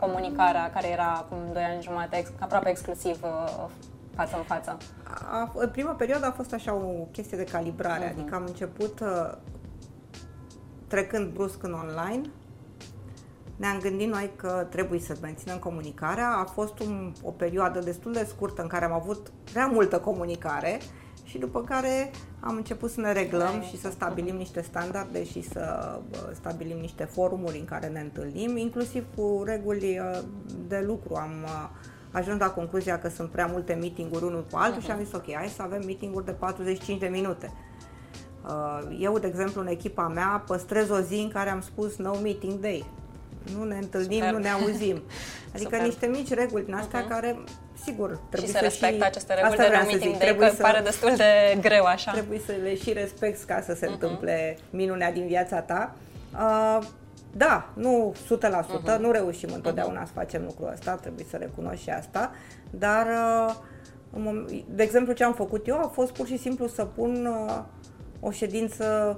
comunicarea 0.00 0.70
care 0.70 0.88
era 0.88 1.12
acum 1.12 1.38
2 1.52 1.62
ani 1.62 1.82
jumate, 1.82 2.26
aproape 2.38 2.68
exclusiv 2.68 3.22
uh, 3.22 3.64
față 4.14 4.36
în 4.36 4.42
față? 4.42 4.76
A, 5.30 5.52
în 5.54 5.68
prima 5.68 5.92
perioadă 5.92 6.26
a 6.26 6.30
fost 6.30 6.52
așa 6.52 6.74
o 6.74 7.06
chestie 7.12 7.36
de 7.36 7.44
calibrare, 7.44 8.08
uh-huh. 8.08 8.18
adică 8.18 8.34
am 8.34 8.44
început 8.46 9.00
uh, 9.00 9.32
trecând 10.94 11.32
brusc 11.32 11.62
în 11.62 11.72
online, 11.72 12.20
ne-am 13.56 13.78
gândit 13.78 14.08
noi 14.08 14.30
că 14.36 14.66
trebuie 14.70 15.00
să 15.00 15.16
menținem 15.20 15.58
comunicarea. 15.58 16.36
A 16.36 16.44
fost 16.44 16.78
un, 16.78 17.12
o 17.22 17.30
perioadă 17.30 17.78
destul 17.78 18.12
de 18.12 18.26
scurtă 18.28 18.62
în 18.62 18.68
care 18.68 18.84
am 18.84 18.92
avut 18.92 19.32
prea 19.52 19.66
multă 19.66 19.98
comunicare 19.98 20.80
și 21.24 21.38
după 21.38 21.60
care 21.60 22.10
am 22.40 22.56
început 22.56 22.90
să 22.90 23.00
ne 23.00 23.12
reglăm 23.12 23.62
și 23.70 23.80
să 23.80 23.90
stabilim 23.90 24.36
niște 24.36 24.60
standarde 24.62 25.24
și 25.24 25.42
să 25.42 25.94
stabilim 26.32 26.76
niște 26.76 27.04
forumuri 27.04 27.58
în 27.58 27.64
care 27.64 27.86
ne 27.86 28.00
întâlnim, 28.00 28.56
inclusiv 28.56 29.04
cu 29.16 29.42
reguli 29.44 29.98
uh, 29.98 30.20
de 30.68 30.84
lucru. 30.86 31.14
Am 31.14 31.32
uh, 31.42 31.68
ajuns 32.10 32.40
la 32.40 32.50
concluzia 32.50 32.98
că 32.98 33.08
sunt 33.08 33.30
prea 33.30 33.46
multe 33.46 33.74
meeting-uri 33.74 34.24
unul 34.24 34.46
cu 34.50 34.56
altul 34.56 34.82
uh-huh. 34.82 34.84
și 34.84 34.90
am 34.90 35.04
zis 35.04 35.12
ok, 35.12 35.32
hai 35.34 35.48
să 35.48 35.62
avem 35.62 35.82
meeting-uri 35.84 36.24
de 36.24 36.32
45 36.32 37.00
de 37.00 37.06
minute. 37.06 37.52
Uh, 38.46 38.96
eu, 38.98 39.18
de 39.18 39.26
exemplu, 39.26 39.60
în 39.60 39.66
echipa 39.66 40.08
mea 40.08 40.42
păstrez 40.46 40.90
o 40.90 41.00
zi 41.00 41.14
în 41.14 41.30
care 41.30 41.50
am 41.50 41.60
spus 41.60 41.96
no 41.96 42.14
meeting 42.22 42.60
day. 42.60 42.84
Nu 43.56 43.64
ne 43.64 43.76
întâlnim, 43.76 44.18
Super. 44.18 44.32
nu 44.32 44.38
ne 44.38 44.48
auzim. 44.48 45.02
Adică 45.54 45.70
Super. 45.74 45.80
niște 45.80 46.06
mici 46.06 46.32
reguli 46.32 46.64
din 46.64 46.74
astea 46.74 47.04
uh-huh. 47.04 47.08
care 47.08 47.38
sigur, 47.84 48.20
trebuie 48.30 48.50
și 48.50 48.52
să, 48.52 48.58
să 48.58 48.64
respecte 48.64 48.96
și... 48.96 49.02
aceste 49.02 49.34
reguli 49.34 49.56
de 49.56 49.68
no 49.72 49.86
meeting 49.86 50.16
day, 50.16 50.36
că 50.36 50.54
să, 50.54 50.62
pare 50.62 50.80
destul 50.80 51.12
de 51.16 51.58
greu 51.60 51.84
așa. 51.84 52.12
Trebuie 52.12 52.40
să 52.46 52.52
le 52.62 52.76
și 52.76 52.92
respecti 52.92 53.44
ca 53.44 53.60
să 53.60 53.74
se 53.74 53.86
uh-huh. 53.86 53.90
întâmple 53.90 54.58
minunea 54.70 55.12
din 55.12 55.26
viața 55.26 55.60
ta. 55.60 55.94
Uh, 56.32 56.86
da, 57.36 57.68
nu 57.74 58.14
100%, 58.38 58.50
uh-huh. 58.50 58.98
nu 58.98 59.10
reușim 59.10 59.48
întotdeauna 59.54 60.02
uh-huh. 60.02 60.06
să 60.06 60.12
facem 60.14 60.42
lucrul 60.44 60.70
ăsta, 60.72 60.94
trebuie 60.94 61.26
să 61.30 61.36
recunosc 61.36 61.82
și 61.82 61.90
asta, 61.90 62.32
dar, 62.70 63.06
uh, 64.12 64.62
de 64.66 64.82
exemplu, 64.82 65.12
ce 65.12 65.24
am 65.24 65.34
făcut 65.34 65.66
eu 65.66 65.78
a 65.78 65.90
fost 65.92 66.12
pur 66.12 66.26
și 66.26 66.38
simplu 66.38 66.66
să 66.66 66.84
pun 66.84 67.26
uh, 67.26 67.62
o 68.24 68.30
ședință 68.30 69.16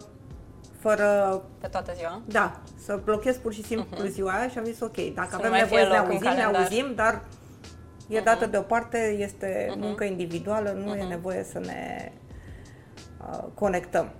fără... 0.78 1.42
Pe 1.60 1.66
toată 1.66 1.92
ziua? 1.96 2.22
Da, 2.24 2.60
să 2.84 3.00
blochez 3.04 3.36
pur 3.36 3.52
și 3.52 3.62
simplu 3.62 4.06
uh-huh. 4.06 4.10
ziua 4.10 4.32
aia 4.32 4.48
și 4.48 4.58
am 4.58 4.64
zis 4.64 4.80
ok, 4.80 4.96
dacă 5.14 5.28
să 5.30 5.36
avem 5.36 5.52
nevoie 5.52 5.84
să 5.84 5.88
ne 5.90 5.96
auzim, 5.96 6.30
ne 6.34 6.42
auzim, 6.42 6.92
dar 6.94 7.24
e 8.08 8.20
dată 8.20 8.48
uh-huh. 8.48 8.50
deoparte, 8.50 9.16
este 9.18 9.66
uh-huh. 9.70 9.80
muncă 9.80 10.04
individuală, 10.04 10.70
nu 10.70 10.94
uh-huh. 10.94 11.00
e 11.00 11.04
nevoie 11.04 11.44
să 11.44 11.58
ne 11.58 12.12
uh, 13.30 13.44
conectăm. 13.54 14.10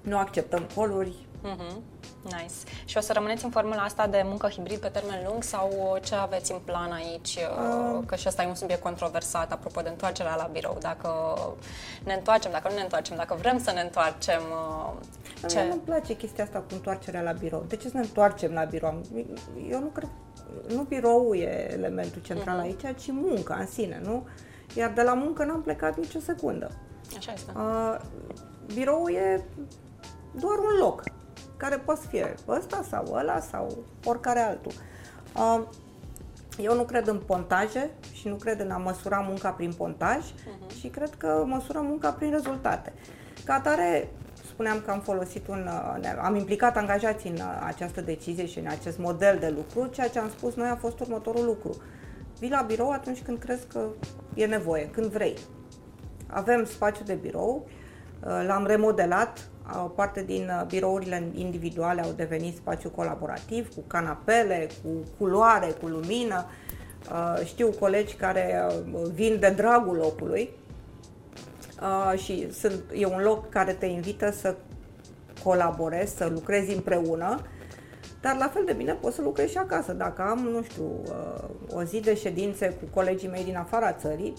Nu 0.00 0.18
acceptăm 0.18 0.66
coluri. 0.74 1.14
Uh-huh. 1.44 1.91
Nice. 2.22 2.54
Și 2.84 2.96
o 2.96 3.00
să 3.00 3.12
rămâneți 3.12 3.44
în 3.44 3.50
formula 3.50 3.82
asta 3.82 4.06
de 4.06 4.22
muncă 4.24 4.48
hibrid 4.48 4.78
pe 4.78 4.88
termen 4.88 5.24
lung 5.28 5.42
sau 5.42 5.98
ce 6.02 6.14
aveți 6.14 6.52
în 6.52 6.58
plan 6.64 6.92
aici? 6.92 7.36
Uh. 7.36 8.02
Că 8.06 8.16
și 8.16 8.26
asta 8.26 8.42
e 8.42 8.46
un 8.46 8.54
subiect 8.54 8.82
controversat, 8.82 9.52
apropo 9.52 9.80
de 9.80 9.88
întoarcerea 9.88 10.34
la 10.36 10.48
birou. 10.52 10.76
Dacă 10.80 11.08
ne 12.04 12.14
întoarcem, 12.14 12.50
dacă 12.50 12.68
nu 12.68 12.74
ne 12.74 12.82
întoarcem, 12.82 13.16
dacă 13.16 13.34
vrem 13.34 13.58
să 13.58 13.72
ne 13.74 13.80
întoarcem, 13.80 14.42
uh, 14.50 15.48
ce? 15.48 15.62
Nu-mi 15.68 15.80
place 15.80 16.16
chestia 16.16 16.44
asta 16.44 16.58
cu 16.58 16.66
întoarcerea 16.70 17.22
la 17.22 17.32
birou. 17.32 17.64
De 17.68 17.76
ce 17.76 17.88
să 17.88 17.96
ne 17.96 18.02
întoarcem 18.02 18.52
la 18.52 18.64
birou? 18.64 19.00
Eu 19.70 19.80
nu 19.80 19.86
cred, 19.86 20.08
nu 20.68 20.82
birou 20.82 21.34
e 21.34 21.72
elementul 21.72 22.22
central 22.22 22.58
uh-huh. 22.58 22.62
aici, 22.62 23.00
ci 23.00 23.10
munca 23.10 23.54
în 23.54 23.66
sine, 23.66 24.00
nu? 24.04 24.26
Iar 24.74 24.90
de 24.90 25.02
la 25.02 25.14
muncă 25.14 25.44
n-am 25.44 25.62
plecat 25.62 25.96
nicio 25.96 26.18
secundă. 26.18 26.70
Așa 27.16 27.32
este. 27.32 27.52
Uh, 27.56 27.96
birou 28.74 29.08
e 29.08 29.44
doar 30.32 30.58
un 30.58 30.78
loc 30.80 31.02
care 31.62 31.76
poate 31.76 32.00
fi 32.08 32.24
ăsta 32.48 32.84
sau 32.90 33.12
ăla 33.12 33.40
sau 33.40 33.78
oricare 34.04 34.40
altul. 34.40 34.72
Eu 36.58 36.74
nu 36.74 36.82
cred 36.82 37.06
în 37.06 37.20
pontaje 37.26 37.90
și 38.12 38.28
nu 38.28 38.34
cred 38.34 38.60
în 38.60 38.70
a 38.70 38.76
măsura 38.76 39.18
munca 39.18 39.50
prin 39.50 39.72
pontaj 39.72 40.18
uh-huh. 40.18 40.80
și 40.80 40.88
cred 40.88 41.10
că 41.18 41.44
măsurăm 41.46 41.86
munca 41.86 42.10
prin 42.10 42.30
rezultate. 42.30 42.92
Ca 43.44 43.54
atare, 43.54 44.10
spuneam 44.48 44.82
că 44.84 44.90
am 44.90 45.00
folosit 45.00 45.48
un, 45.48 45.68
am 46.22 46.34
implicat 46.34 46.76
angajații 46.76 47.30
în 47.30 47.40
această 47.66 48.00
decizie 48.00 48.46
și 48.46 48.58
în 48.58 48.66
acest 48.66 48.98
model 48.98 49.36
de 49.38 49.48
lucru, 49.48 49.90
ceea 49.92 50.08
ce 50.08 50.18
am 50.18 50.28
spus 50.28 50.54
noi 50.54 50.68
a 50.68 50.76
fost 50.76 51.00
următorul 51.00 51.44
lucru. 51.44 51.82
Vii 52.38 52.50
la 52.50 52.62
birou 52.62 52.90
atunci 52.90 53.22
când 53.22 53.38
crezi 53.38 53.66
că 53.66 53.80
e 54.34 54.46
nevoie, 54.46 54.90
când 54.90 55.06
vrei. 55.06 55.36
Avem 56.26 56.64
spațiu 56.64 57.04
de 57.04 57.14
birou, 57.14 57.66
l-am 58.20 58.66
remodelat, 58.66 59.50
o 59.80 59.88
parte 59.88 60.22
din 60.22 60.50
uh, 60.60 60.66
birourile 60.66 61.30
individuale 61.34 62.00
au 62.00 62.12
devenit 62.16 62.56
spațiu 62.56 62.90
colaborativ, 62.90 63.74
cu 63.74 63.80
canapele, 63.86 64.68
cu 64.82 64.88
culoare, 65.18 65.66
cu 65.80 65.86
lumină. 65.86 66.44
Uh, 67.10 67.46
știu 67.46 67.68
colegi 67.80 68.14
care 68.14 68.66
uh, 68.68 69.02
vin 69.14 69.36
de 69.40 69.50
dragul 69.56 69.96
locului 69.96 70.50
și 72.16 72.52
sunt, 72.52 72.74
e 72.94 73.06
un 73.06 73.22
loc 73.22 73.48
care 73.48 73.72
te 73.72 73.86
invită 73.86 74.30
să 74.30 74.54
colaborezi, 75.44 76.16
să 76.16 76.30
lucrezi 76.32 76.74
împreună, 76.74 77.40
dar 78.20 78.36
la 78.36 78.48
fel 78.48 78.62
de 78.66 78.72
bine 78.72 78.92
poți 78.92 79.16
să 79.16 79.22
lucrezi 79.22 79.50
și 79.50 79.58
acasă. 79.58 79.92
Dacă 79.92 80.22
am, 80.22 80.38
nu 80.38 80.62
știu, 80.62 80.84
o 81.74 81.82
zi 81.82 82.00
de 82.00 82.14
ședințe 82.14 82.68
cu 82.68 82.84
colegii 82.94 83.28
mei 83.28 83.44
din 83.44 83.56
afara 83.56 83.92
țării, 83.92 84.34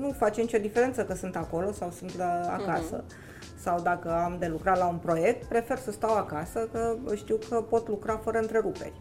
nu 0.00 0.14
face 0.18 0.40
nicio 0.40 0.58
diferență 0.58 1.04
că 1.04 1.14
sunt 1.14 1.36
acolo 1.36 1.72
sau 1.72 1.90
sunt 1.90 2.16
la, 2.16 2.56
acasă. 2.58 3.04
Mm-hmm 3.04 3.33
sau 3.64 3.80
dacă 3.80 4.12
am 4.12 4.36
de 4.38 4.46
lucrat 4.46 4.78
la 4.78 4.86
un 4.86 4.96
proiect, 4.96 5.44
prefer 5.44 5.78
să 5.78 5.90
stau 5.90 6.16
acasă, 6.16 6.68
că 6.72 6.96
știu 7.14 7.38
că 7.48 7.62
pot 7.62 7.88
lucra 7.88 8.16
fără 8.16 8.38
întreruperi. 8.38 9.00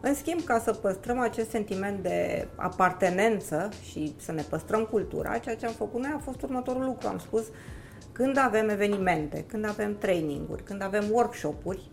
În 0.00 0.14
schimb, 0.14 0.40
ca 0.40 0.58
să 0.58 0.72
păstrăm 0.72 1.18
acest 1.18 1.50
sentiment 1.50 2.02
de 2.02 2.48
apartenență 2.56 3.68
și 3.82 4.14
să 4.18 4.32
ne 4.32 4.42
păstrăm 4.42 4.84
cultura, 4.84 5.38
ceea 5.38 5.56
ce 5.56 5.66
am 5.66 5.72
făcut 5.72 6.00
noi 6.00 6.12
a 6.14 6.18
fost 6.18 6.42
următorul 6.42 6.84
lucru. 6.84 7.08
Am 7.08 7.18
spus, 7.18 7.44
când 8.12 8.38
avem 8.38 8.68
evenimente, 8.68 9.44
când 9.48 9.68
avem 9.68 9.98
traininguri, 9.98 10.62
când 10.62 10.82
avem 10.82 11.04
workshop-uri 11.10 11.90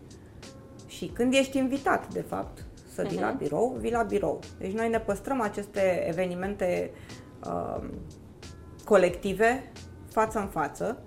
și 0.86 1.06
când 1.06 1.34
ești 1.34 1.58
invitat, 1.58 2.12
de 2.12 2.20
fapt, 2.20 2.64
să 2.94 3.02
vii 3.02 3.16
uh-huh. 3.16 3.20
la 3.20 3.28
mhm. 3.28 3.38
birou, 3.38 3.76
vii 3.80 3.92
la 3.92 4.02
birou. 4.02 4.38
Deci 4.58 4.72
noi 4.72 4.88
ne 4.88 5.00
păstrăm 5.00 5.40
aceste 5.40 6.08
evenimente 6.08 6.90
uh, 7.46 7.84
colective 8.84 9.72
față 10.10 10.38
în 10.38 10.46
față 10.46 10.98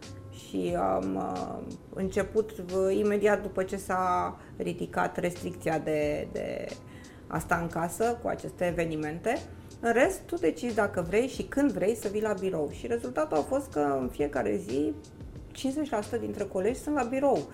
și 0.50 0.76
am 0.80 1.16
uh, 1.16 1.74
început 1.94 2.52
uh, 2.52 2.98
imediat 2.98 3.42
după 3.42 3.64
ce 3.64 3.78
s-a 3.78 4.38
ridicat 4.58 5.18
restricția 5.18 5.80
de, 5.80 6.28
de 6.32 6.68
a 7.28 7.40
sta 7.40 7.56
în 7.62 7.68
casă 7.68 8.20
cu 8.22 8.28
aceste 8.28 8.66
evenimente. 8.66 9.42
În 9.80 9.94
rest, 9.94 10.22
tu 10.22 10.36
decizi 10.36 10.76
dacă 10.76 11.06
vrei 11.08 11.28
și 11.28 11.44
când 11.44 11.72
vrei 11.72 11.96
să 11.96 12.08
vii 12.12 12.22
la 12.22 12.34
birou. 12.40 12.70
Și 12.72 12.88
rezultatul 12.88 13.38
a 13.38 13.42
fost 13.42 13.72
că 13.72 13.98
în 14.00 14.10
fiecare 14.12 14.62
zi 14.68 14.94
50% 16.18 16.20
dintre 16.20 16.44
colegi 16.44 16.80
sunt 16.80 16.96
la 16.96 17.04
birou. 17.04 17.48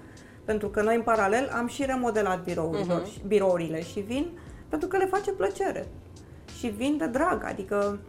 Pentru 0.46 0.70
că 0.70 0.82
noi 0.82 0.96
în 0.96 1.02
paralel 1.02 1.50
am 1.58 1.68
și 1.68 1.86
remodelat 1.86 2.44
birourile, 2.44 3.02
uh-huh. 3.02 3.28
birourile 3.28 3.82
și 3.82 4.00
vin 4.00 4.26
pentru 4.72 4.88
că 4.88 4.98
le 4.98 5.06
face 5.06 5.32
plăcere. 5.32 5.88
Și 6.58 6.68
vin 6.68 6.98
de 6.98 7.08
drag, 7.08 7.44
adică 7.46 8.00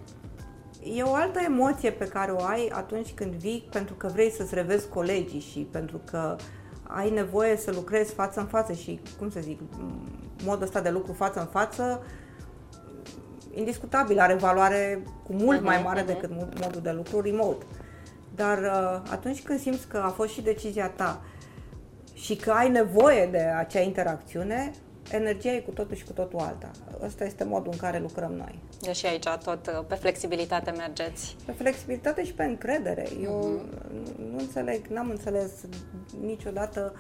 E 0.85 1.03
o 1.03 1.15
altă 1.15 1.41
emoție 1.45 1.91
pe 1.91 2.09
care 2.09 2.31
o 2.31 2.45
ai 2.45 2.71
atunci 2.73 3.13
când 3.15 3.33
vii 3.33 3.69
pentru 3.71 3.95
că 3.95 4.09
vrei 4.13 4.31
să-ți 4.31 4.55
revezi 4.55 4.89
colegii 4.89 5.41
și 5.41 5.69
pentru 5.71 6.01
că 6.11 6.37
ai 6.83 7.11
nevoie 7.11 7.57
să 7.57 7.73
lucrezi 7.75 8.15
față 8.15 8.41
în 8.41 8.47
față 8.47 8.73
și, 8.73 9.01
cum 9.19 9.31
să 9.31 9.41
zic, 9.41 9.61
modul 10.45 10.63
ăsta 10.63 10.81
de 10.81 10.91
lucru 10.91 11.13
față 11.13 11.41
în 11.41 11.47
față 11.47 12.03
indiscutabil, 13.55 14.19
are 14.19 14.35
valoare 14.35 15.03
cu 15.27 15.33
mult 15.33 15.61
uh-huh, 15.61 15.65
mai 15.65 15.77
mhm, 15.77 15.85
mare 15.85 16.03
uh-huh. 16.03 16.07
decât 16.07 16.31
modul 16.61 16.81
de 16.83 16.91
lucru 16.91 17.21
remote. 17.21 17.65
Dar 18.35 18.59
uh, 18.59 19.11
atunci 19.11 19.43
când 19.43 19.61
simți 19.61 19.89
că 19.89 19.97
a 19.97 20.09
fost 20.09 20.33
și 20.33 20.43
decizia 20.43 20.89
ta 20.89 21.21
și 22.15 22.37
că 22.37 22.51
ai 22.51 22.71
nevoie 22.71 23.27
de 23.27 23.39
acea 23.39 23.81
interacțiune, 23.81 24.73
energia 25.15 25.51
e 25.51 25.61
cu 25.61 25.71
totul 25.71 25.97
și 25.97 26.05
cu 26.05 26.13
totul 26.13 26.39
alta. 26.39 26.71
Ăsta 27.03 27.25
este 27.25 27.45
modul 27.45 27.73
în 27.73 27.79
care 27.79 27.99
lucrăm 27.99 28.33
noi. 28.33 28.63
Deci 28.81 29.05
aici 29.05 29.29
tot 29.45 29.67
uh, 29.67 29.85
pe 29.87 29.95
flexibilitate 29.95 30.71
mergeți. 30.71 31.37
Pe 31.45 31.53
flexibilitate 31.53 32.25
și 32.25 32.33
pe 32.33 32.45
încredere. 32.45 33.09
Eu 33.23 33.61
uh-huh. 33.61 34.31
nu 34.31 34.39
înțeleg, 34.39 34.87
n-am 34.87 35.11
înțeles 35.11 35.51
niciodată 36.21 36.95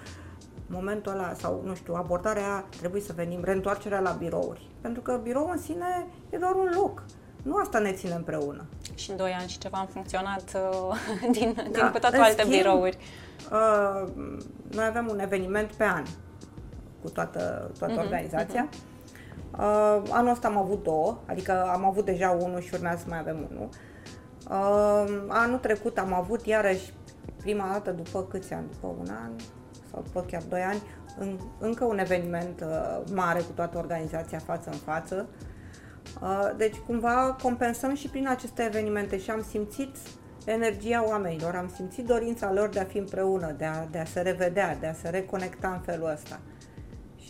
momentul 0.66 1.12
ăla 1.12 1.35
sau, 1.35 1.62
nu 1.64 1.75
știu, 1.75 1.95
abordarea 1.95 2.64
trebuie 2.78 3.02
să 3.02 3.12
venim, 3.12 3.45
reîntoarcerea 3.45 4.00
la 4.00 4.11
birouri. 4.11 4.71
Pentru 4.81 5.02
că 5.02 5.21
birou 5.23 5.50
în 5.50 5.59
sine 5.59 6.07
e 6.31 6.37
doar 6.37 6.54
un 6.54 6.73
loc. 6.75 7.04
Nu 7.42 7.57
asta 7.57 7.78
ne 7.78 7.92
ține 7.92 8.14
împreună. 8.14 8.64
Și 8.95 9.11
în 9.11 9.16
doi 9.16 9.33
ani 9.40 9.49
și 9.49 9.59
ceva 9.59 9.78
am 9.78 9.87
funcționat 9.87 10.45
uh, 10.54 10.97
din, 11.38 11.52
da. 11.54 11.62
din 11.62 11.90
cu 11.92 11.99
toate 11.99 12.16
alte 12.16 12.42
schimb, 12.42 12.50
birouri. 12.50 12.99
Uh, 13.52 14.09
noi 14.71 14.85
avem 14.85 15.09
un 15.11 15.19
eveniment 15.19 15.71
pe 15.73 15.85
an 15.85 16.04
cu 17.02 17.11
toată, 17.11 17.71
toată 17.78 17.94
uh-huh, 17.94 18.04
organizația. 18.04 18.68
Uh-huh. 18.68 18.90
Uh, 19.59 20.02
anul 20.11 20.30
ăsta 20.30 20.49
am 20.49 20.56
avut 20.56 20.82
două, 20.82 21.18
adică 21.26 21.62
am 21.62 21.85
avut 21.85 22.04
deja 22.04 22.30
unul 22.30 22.61
și 22.61 22.75
urmează 22.75 22.99
să 22.99 23.06
mai 23.09 23.18
avem 23.18 23.49
unul. 23.50 23.68
Uh, 24.50 25.25
anul 25.28 25.59
trecut 25.59 25.99
am 25.99 26.12
avut 26.12 26.47
iarăși 26.47 26.92
prima 27.37 27.68
dată 27.73 27.90
după 27.90 28.23
câți 28.23 28.52
ani? 28.52 28.66
După 28.71 28.87
un 29.00 29.09
an 29.23 29.30
sau 29.90 30.02
după 30.02 30.25
chiar 30.30 30.42
doi 30.49 30.61
ani, 30.61 30.82
în, 31.18 31.38
încă 31.59 31.85
un 31.85 31.99
eveniment 31.99 32.61
uh, 32.61 33.00
mare 33.14 33.40
cu 33.40 33.52
toată 33.54 33.78
organizația 33.78 34.38
față 34.38 34.71
în 34.71 34.78
față. 34.78 35.26
Uh, 36.23 36.50
deci 36.56 36.76
cumva 36.76 37.37
compensăm 37.42 37.94
și 37.94 38.09
prin 38.09 38.28
aceste 38.28 38.62
evenimente 38.62 39.18
și 39.18 39.30
am 39.30 39.42
simțit 39.49 39.97
energia 40.44 41.04
oamenilor, 41.09 41.54
am 41.54 41.71
simțit 41.75 42.06
dorința 42.06 42.52
lor 42.52 42.68
de 42.68 42.80
a 42.80 42.85
fi 42.85 42.99
împreună, 42.99 43.54
de 43.59 43.64
a, 43.64 43.87
de 43.90 43.99
a 43.99 44.04
se 44.04 44.21
revedea, 44.21 44.76
de 44.76 44.87
a 44.87 44.92
se 44.92 45.09
reconecta 45.09 45.68
în 45.68 45.80
felul 45.80 46.11
ăsta. 46.11 46.40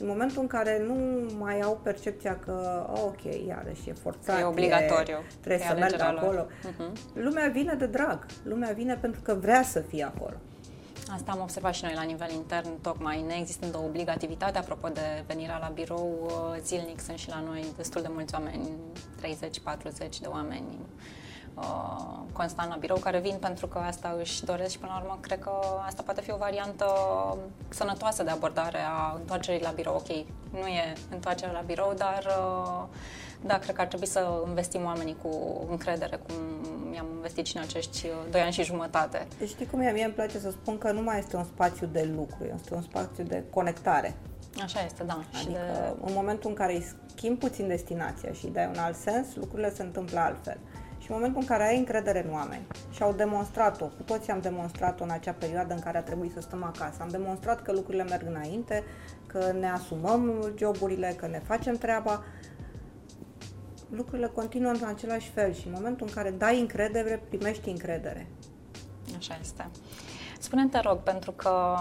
Și 0.03 0.09
în 0.09 0.15
momentul 0.15 0.41
în 0.41 0.47
care 0.47 0.83
nu 0.87 0.97
mai 1.39 1.61
au 1.61 1.81
percepția 1.83 2.39
că, 2.39 2.87
oh, 2.93 3.03
ok, 3.05 3.47
iarăși 3.47 3.89
e 3.89 3.93
forțat, 3.93 4.41
e 4.41 4.45
obligatoriu, 4.45 5.15
e, 5.15 5.35
trebuie 5.41 5.67
e 5.67 5.69
să 5.69 5.77
merg 5.79 6.01
acolo, 6.01 6.47
uh-huh. 6.47 7.15
lumea 7.15 7.49
vine 7.49 7.75
de 7.75 7.87
drag, 7.87 8.27
lumea 8.43 8.73
vine 8.73 8.95
pentru 8.95 9.21
că 9.21 9.35
vrea 9.35 9.63
să 9.63 9.81
fie 9.81 10.05
acolo. 10.05 10.35
Asta 11.13 11.33
am 11.33 11.41
observat 11.41 11.75
și 11.75 11.85
noi 11.85 11.95
la 11.95 12.03
nivel 12.03 12.31
intern, 12.31 12.81
tocmai 12.81 13.23
neexistând 13.27 13.75
o 13.75 13.85
obligativitate, 13.85 14.59
apropo 14.59 14.89
de 14.89 15.25
venirea 15.27 15.59
la 15.59 15.71
birou, 15.75 16.19
uh, 16.25 16.61
zilnic 16.63 17.01
sunt 17.01 17.19
și 17.19 17.29
la 17.29 17.43
noi 17.47 17.65
destul 17.77 18.03
de 18.03 18.09
mulți 18.11 18.35
oameni, 18.35 18.71
30-40 19.21 20.21
de 20.21 20.27
oameni 20.27 20.79
uh, 21.55 22.19
constant 22.33 22.69
la 22.69 22.77
birou, 22.77 22.97
care 22.97 23.19
vin 23.19 23.37
pentru 23.41 23.67
că 23.67 23.79
asta 23.79 24.17
își 24.19 24.45
doresc 24.45 24.71
și 24.71 24.79
până 24.79 24.93
la 24.95 25.01
urmă 25.01 25.19
cred 25.21 25.39
că 25.39 25.51
asta 25.87 26.03
poate 26.03 26.21
fi 26.21 26.33
o 26.33 26.37
variantă 26.37 26.87
sănătoasă 27.69 28.23
de 28.23 28.31
abordare 28.31 28.79
a 28.79 29.15
întoarcerii 29.19 29.63
la 29.63 29.71
birou. 29.71 29.95
Ok, 29.95 30.09
nu 30.51 30.67
e 30.67 30.93
întoarcerea 31.11 31.53
la 31.53 31.61
birou, 31.61 31.95
dar 31.97 32.25
uh, 32.25 32.83
da, 33.45 33.59
cred 33.59 33.75
că 33.75 33.81
ar 33.81 33.87
trebui 33.87 34.07
să 34.07 34.43
investim 34.49 34.85
oamenii 34.85 35.17
cu 35.23 35.65
încredere, 35.71 36.17
cum 36.17 36.35
mi-am 36.91 37.07
investit 37.15 37.47
și 37.47 37.57
în 37.57 37.63
acești 37.63 38.07
uh, 38.07 38.13
doi 38.31 38.41
ani 38.41 38.53
și 38.53 38.63
jumătate. 38.63 39.27
Deci 39.39 39.49
știi 39.49 39.67
cum 39.67 39.81
e? 39.81 39.91
Mie 39.91 40.05
îmi 40.05 40.13
place 40.13 40.39
să 40.39 40.51
spun 40.51 40.79
că 40.79 40.93
nu 40.93 41.03
mai 41.03 41.19
este 41.19 41.37
un 41.37 41.45
spațiu 41.45 41.87
de 41.87 42.13
lucru, 42.17 42.45
este 42.55 42.75
un 42.75 42.83
spațiu 42.83 43.25
de 43.25 43.45
conectare. 43.51 44.15
Așa 44.63 44.85
este, 44.85 45.05
da. 45.05 45.13
Adică 45.13 45.39
și 45.39 45.47
de... 45.47 45.59
în 46.05 46.13
momentul 46.15 46.51
în 46.51 46.57
care 46.57 46.73
îi 46.75 46.87
schimbi 47.15 47.39
puțin 47.39 47.69
destinația 47.69 48.33
și 48.33 48.45
îi 48.45 48.51
dai 48.51 48.67
un 48.67 48.79
alt 48.79 48.97
sens, 48.97 49.35
lucrurile 49.35 49.75
se 49.75 49.83
întâmplă 49.83 50.19
altfel. 50.19 50.59
Și 51.03 51.11
în 51.11 51.17
momentul 51.17 51.41
în 51.41 51.47
care 51.47 51.67
ai 51.67 51.79
încredere 51.79 52.25
în 52.27 52.33
oameni 52.33 52.67
și 52.91 53.03
au 53.03 53.13
demonstrat-o, 53.13 53.85
cu 53.85 54.03
toții 54.05 54.33
am 54.33 54.41
demonstrat-o 54.41 55.05
în 55.05 55.11
acea 55.11 55.33
perioadă 55.33 55.75
în 55.75 55.81
care 55.81 55.99
a 55.99 56.03
trebuit 56.03 56.33
să 56.33 56.41
stăm 56.41 56.63
acasă, 56.63 56.97
am 57.01 57.09
demonstrat 57.09 57.63
că 57.63 57.73
lucrurile 57.73 58.03
merg 58.03 58.27
înainte, 58.27 58.85
că 59.27 59.53
ne 59.59 59.71
asumăm 59.71 60.53
joburile, 60.59 61.15
că 61.17 61.27
ne 61.27 61.39
facem 61.39 61.77
treaba, 61.77 62.25
lucrurile 63.91 64.27
continuă 64.27 64.71
în 64.71 64.87
același 64.87 65.31
fel 65.31 65.53
și 65.53 65.67
în 65.67 65.73
momentul 65.77 66.07
în 66.07 66.13
care 66.13 66.31
dai 66.31 66.61
încredere, 66.61 67.23
primești 67.29 67.69
încredere. 67.69 68.27
Așa 69.17 69.39
este. 69.41 69.71
Spune 70.39 70.67
te 70.67 70.81
rog, 70.81 70.99
pentru 70.99 71.33
că 71.33 71.75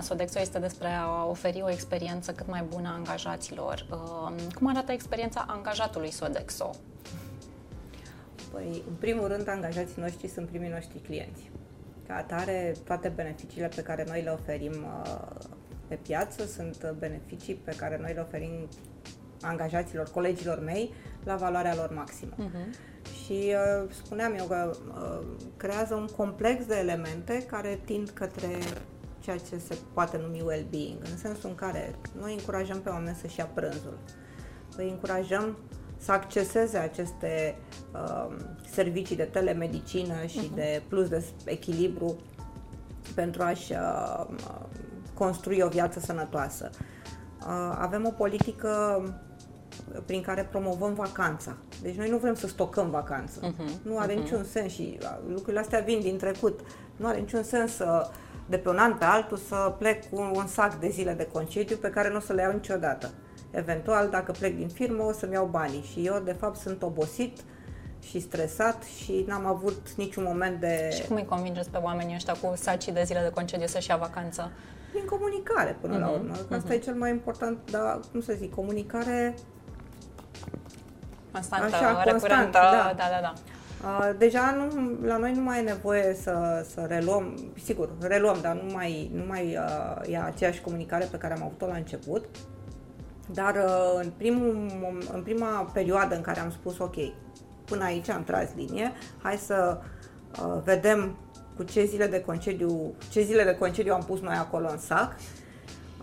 Sodexo 0.00 0.40
este 0.40 0.58
despre 0.58 0.88
a 0.88 1.24
oferi 1.24 1.62
o 1.62 1.70
experiență 1.70 2.32
cât 2.32 2.46
mai 2.46 2.62
bună 2.62 2.88
a 2.88 2.92
angajaților. 2.92 3.86
Cum 4.54 4.68
arată 4.68 4.92
experiența 4.92 5.44
angajatului 5.48 6.10
Sodexo? 6.10 6.70
Păi, 8.56 8.82
în 8.88 8.94
primul 8.94 9.28
rând, 9.28 9.48
angajații 9.48 10.02
noștri 10.02 10.28
sunt 10.28 10.48
primii 10.48 10.68
noștri 10.68 10.98
clienți. 10.98 11.50
Ca 12.06 12.14
atare, 12.14 12.74
toate 12.84 13.08
beneficiile 13.08 13.68
pe 13.74 13.82
care 13.82 14.04
noi 14.08 14.22
le 14.22 14.30
oferim 14.30 14.72
pe 15.88 15.94
piață 15.94 16.46
sunt 16.46 16.94
beneficii 16.98 17.54
pe 17.54 17.74
care 17.76 17.98
noi 18.00 18.12
le 18.14 18.20
oferim 18.20 18.68
angajaților, 19.40 20.10
colegilor 20.10 20.60
mei, 20.60 20.92
la 21.24 21.36
valoarea 21.36 21.74
lor 21.74 21.94
maximă. 21.94 22.34
Uh-huh. 22.34 22.94
Și 23.24 23.54
uh, 23.82 23.90
spuneam 24.04 24.34
eu 24.38 24.44
că 24.44 24.70
uh, 24.88 25.26
creează 25.56 25.94
un 25.94 26.06
complex 26.16 26.64
de 26.64 26.76
elemente 26.78 27.42
care 27.46 27.80
tind 27.84 28.08
către 28.08 28.48
ceea 29.20 29.36
ce 29.36 29.58
se 29.58 29.78
poate 29.92 30.18
numi 30.18 30.42
well-being, 30.46 30.98
în 31.10 31.16
sensul 31.16 31.48
în 31.48 31.54
care 31.54 31.94
noi 32.18 32.32
încurajăm 32.32 32.80
pe 32.80 32.88
oameni 32.88 33.16
să-și 33.16 33.38
ia 33.38 33.46
prânzul. 33.54 33.98
Îi 34.76 34.90
încurajăm 34.90 35.58
să 35.98 36.12
acceseze 36.12 36.78
aceste 36.78 37.56
uh, 37.92 38.36
servicii 38.70 39.16
de 39.16 39.22
telemedicină 39.22 40.24
și 40.26 40.50
uh-huh. 40.50 40.54
de 40.54 40.82
plus 40.88 41.08
de 41.08 41.24
echilibru 41.44 42.16
pentru 43.14 43.42
a-și 43.42 43.72
uh, 43.72 44.26
construi 45.14 45.60
o 45.60 45.68
viață 45.68 46.00
sănătoasă. 46.00 46.70
Uh, 47.40 47.76
avem 47.78 48.06
o 48.06 48.10
politică 48.10 49.02
prin 50.06 50.22
care 50.22 50.48
promovăm 50.50 50.94
vacanța. 50.94 51.56
Deci 51.82 51.94
noi 51.94 52.08
nu 52.10 52.18
vrem 52.18 52.34
să 52.34 52.46
stocăm 52.46 52.90
vacanță. 52.90 53.40
Uh-huh. 53.40 53.82
Nu 53.82 53.98
are 53.98 54.12
uh-huh. 54.12 54.16
niciun 54.16 54.44
sens 54.44 54.72
și 54.72 54.98
uh, 55.02 55.18
lucrurile 55.28 55.60
astea 55.60 55.80
vin 55.80 56.00
din 56.00 56.16
trecut. 56.16 56.60
Nu 56.96 57.06
are 57.06 57.18
niciun 57.18 57.42
sens 57.42 57.72
să 57.74 58.10
de 58.48 58.56
pe 58.56 58.68
un 58.68 58.76
an 58.76 58.94
pe 58.94 59.04
altul 59.04 59.36
să 59.36 59.74
plec 59.78 60.10
cu 60.10 60.30
un 60.34 60.46
sac 60.46 60.74
de 60.74 60.88
zile 60.88 61.12
de 61.12 61.28
concediu 61.32 61.76
pe 61.76 61.90
care 61.90 62.10
nu 62.10 62.16
o 62.16 62.20
să 62.20 62.32
le 62.32 62.42
iau 62.42 62.52
niciodată. 62.52 63.10
Eventual, 63.56 64.08
dacă 64.08 64.32
plec 64.32 64.56
din 64.56 64.68
firmă, 64.68 65.02
o 65.02 65.12
să-mi 65.12 65.32
iau 65.32 65.46
banii 65.46 65.82
și 65.92 66.06
eu, 66.06 66.20
de 66.24 66.32
fapt, 66.32 66.56
sunt 66.56 66.82
obosit 66.82 67.38
și 68.02 68.20
stresat 68.20 68.82
și 68.82 69.24
n-am 69.26 69.46
avut 69.46 69.92
niciun 69.96 70.24
moment 70.26 70.60
de... 70.60 70.90
Și 70.92 71.06
cum 71.06 71.16
îi 71.16 71.24
convingeți 71.24 71.70
pe 71.70 71.78
oamenii 71.82 72.14
ăștia 72.14 72.32
cu 72.32 72.52
saci 72.56 72.92
de 72.92 73.02
zile 73.04 73.20
de 73.22 73.30
concediu 73.30 73.66
să-și 73.66 73.90
ia 73.90 73.96
vacanță? 73.96 74.50
Prin 74.92 75.04
comunicare, 75.04 75.76
până 75.80 75.96
uh-huh. 75.96 76.00
la 76.00 76.06
mhm. 76.06 76.14
urmă. 76.14 76.32
Asta 76.32 76.68
uh-huh. 76.68 76.74
e 76.74 76.78
cel 76.78 76.94
mai 76.94 77.10
important, 77.10 77.58
dar, 77.70 78.00
cum 78.10 78.20
să 78.20 78.32
zic, 78.36 78.54
comunicare 78.54 79.34
constantă, 81.32 81.76
Așa, 81.76 82.02
recurentă. 82.02 82.50
Da, 82.52 82.94
da, 82.96 83.04
da. 83.10 83.20
da. 83.20 83.32
Deja 84.18 84.50
nu, 84.50 84.96
la 85.06 85.16
noi 85.16 85.32
nu 85.32 85.42
mai 85.42 85.58
e 85.58 85.62
nevoie 85.62 86.14
să, 86.14 86.66
să 86.74 86.84
reluăm, 86.88 87.52
sigur, 87.62 87.88
reluăm, 88.00 88.38
dar 88.42 88.54
nu 88.54 88.72
mai, 88.72 89.10
nu 89.14 89.24
mai 89.26 89.58
uh, 89.58 90.12
e 90.12 90.18
aceeași 90.18 90.60
comunicare 90.60 91.08
pe 91.10 91.16
care 91.16 91.34
am 91.34 91.42
avut-o 91.42 91.66
la 91.66 91.76
început. 91.76 92.24
Dar 93.32 93.54
uh, 93.54 94.00
în, 94.02 94.12
primul, 94.16 94.66
în 95.12 95.22
prima 95.22 95.70
perioadă 95.72 96.14
în 96.14 96.20
care 96.20 96.40
am 96.40 96.50
spus, 96.50 96.78
ok, 96.78 96.94
până 97.64 97.84
aici 97.84 98.08
am 98.08 98.24
tras 98.24 98.48
linie, 98.54 98.92
hai 99.22 99.36
să 99.36 99.78
uh, 100.42 100.60
vedem 100.64 101.16
cu 101.56 101.62
ce 101.62 101.84
zile 101.84 102.06
de 102.06 102.20
concediu, 102.20 102.94
ce 103.10 103.22
zile 103.22 103.44
de 103.44 103.56
concediu 103.56 103.94
am 103.94 104.02
pus 104.06 104.20
noi 104.20 104.34
acolo 104.34 104.68
în 104.70 104.78
sac. 104.78 105.16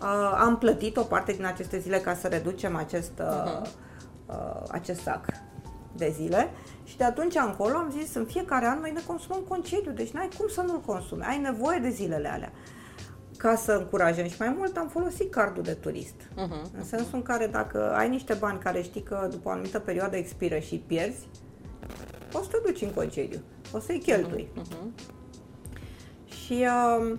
Uh, 0.02 0.38
am 0.38 0.58
plătit 0.58 0.98
o 0.98 1.04
parte 1.04 1.32
din 1.32 1.46
aceste 1.46 1.80
zile 1.80 1.98
ca 1.98 2.16
să 2.16 2.28
reducem 2.28 2.76
acest 2.76 3.12
uh, 3.20 3.26
uh-huh 3.26 3.82
uh, 4.26 4.64
acest 4.72 5.02
sac 5.02 5.26
de 5.96 6.14
zile 6.16 6.50
și 6.84 6.98
de 6.98 7.04
atunci 7.04 7.36
încolo 7.36 7.78
am 7.78 7.96
zis 8.00 8.14
în 8.14 8.26
fiecare 8.26 8.66
an 8.66 8.80
noi 8.80 8.92
ne 8.92 9.02
consumăm 9.08 9.42
concediu, 9.48 9.92
deci 9.92 10.12
n-ai 10.12 10.30
cum 10.38 10.48
să 10.48 10.62
nu-l 10.62 10.82
consumi, 10.86 11.24
ai 11.24 11.38
nevoie 11.38 11.80
de 11.80 11.90
zilele 11.90 12.30
alea. 12.30 12.52
Ca 13.44 13.56
să 13.56 13.72
încurajăm 13.72 14.28
și 14.28 14.36
mai 14.40 14.56
mult 14.58 14.78
am 14.78 14.88
folosit 14.88 15.32
cardul 15.32 15.64
de 15.64 15.74
turist. 15.74 16.16
Uh-huh. 16.16 16.78
În 16.78 16.84
sensul 16.84 17.10
în 17.14 17.22
care 17.22 17.48
dacă 17.48 17.94
ai 17.96 18.10
niște 18.10 18.34
bani 18.34 18.60
care 18.60 18.82
știi 18.82 19.04
că 19.04 19.28
după 19.32 19.50
o 19.50 19.52
anumită 19.52 19.80
perioadă 19.80 20.16
expiră 20.16 20.58
și 20.58 20.84
pierzi, 20.88 21.28
poți 22.32 22.46
să 22.46 22.52
te 22.52 22.58
duci 22.66 22.82
în 22.82 22.92
concediu, 22.94 23.42
o 23.74 23.80
să-i 23.80 24.00
cheltui. 24.00 24.48
Uh-huh. 24.62 25.06
Și 26.26 26.66
uh, 27.00 27.18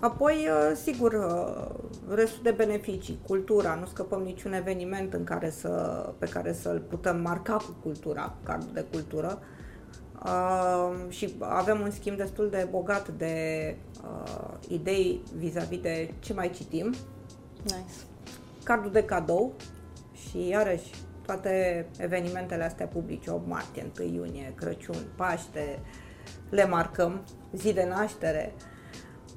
Apoi, 0.00 0.34
uh, 0.34 0.76
sigur, 0.82 1.12
uh, 1.12 2.14
restul 2.14 2.42
de 2.42 2.50
beneficii, 2.50 3.20
cultura, 3.26 3.74
nu 3.74 3.86
scăpăm 3.86 4.22
niciun 4.22 4.52
eveniment 4.52 5.12
în 5.12 5.24
care 5.24 5.50
să, 5.50 5.68
pe 6.18 6.26
care 6.26 6.52
să-l 6.52 6.80
putem 6.88 7.20
marca 7.20 7.56
cu 7.56 7.76
cultura, 7.82 8.36
cardul 8.42 8.70
de 8.72 8.84
cultură. 8.90 9.38
Uh, 9.40 9.57
și 11.08 11.34
avem 11.38 11.80
un 11.80 11.90
schimb 11.90 12.16
destul 12.16 12.50
de 12.50 12.68
bogat 12.70 13.08
de 13.08 13.76
uh, 14.02 14.54
idei 14.68 15.22
vis-a-vis 15.36 15.80
de 15.80 16.14
ce 16.18 16.32
mai 16.32 16.50
citim. 16.50 16.94
Nice. 17.62 17.94
Cardul 18.62 18.90
de 18.90 19.04
cadou 19.04 19.52
și 20.12 20.48
iarăși 20.48 20.90
toate 21.26 21.86
evenimentele 21.98 22.64
astea 22.64 22.86
publice, 22.86 23.30
8 23.30 23.46
martie, 23.46 23.90
1 24.00 24.14
iunie, 24.14 24.52
Crăciun, 24.56 24.96
Paște, 25.16 25.78
le 26.50 26.66
marcăm, 26.66 27.20
zi 27.52 27.72
de 27.72 27.86
naștere. 27.88 28.54
Uh, 28.56 28.62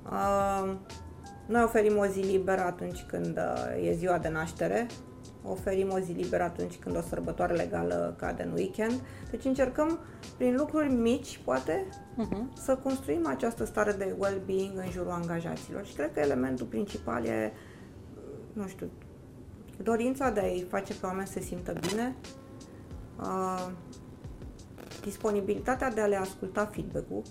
Uh, 0.09 0.73
noi 1.45 1.63
oferim 1.63 1.97
o 1.97 2.05
zi 2.05 2.19
liberă 2.19 2.61
atunci 2.61 3.01
când 3.07 3.37
uh, 3.37 3.87
e 3.87 3.93
ziua 3.93 4.17
de 4.17 4.29
naștere, 4.29 4.87
oferim 5.43 5.91
o 5.91 5.99
zi 5.99 6.11
liberă 6.11 6.43
atunci 6.43 6.75
când 6.75 6.97
o 6.97 7.01
sărbătoare 7.01 7.53
legală 7.53 8.15
cade 8.17 8.43
în 8.43 8.51
weekend. 8.51 9.01
Deci 9.31 9.45
încercăm 9.45 9.99
prin 10.37 10.55
lucruri 10.55 10.91
mici, 10.93 11.39
poate, 11.43 11.85
uh-huh. 11.89 12.53
să 12.53 12.75
construim 12.75 13.27
această 13.27 13.65
stare 13.65 13.91
de 13.91 14.15
well-being 14.17 14.77
în 14.77 14.91
jurul 14.91 15.11
angajaților. 15.11 15.85
Și 15.85 15.93
cred 15.93 16.13
că 16.13 16.19
elementul 16.19 16.65
principal 16.65 17.25
e, 17.25 17.53
nu 18.53 18.67
știu, 18.67 18.89
dorința 19.83 20.29
de 20.29 20.39
a-i 20.39 20.65
face 20.69 20.93
pe 20.93 21.05
oameni 21.05 21.27
să 21.27 21.33
se 21.33 21.39
simtă 21.39 21.73
bine, 21.89 22.15
uh, 23.19 23.67
disponibilitatea 25.01 25.91
de 25.91 26.01
a 26.01 26.05
le 26.05 26.15
asculta 26.15 26.65
feedback-ul, 26.65 27.21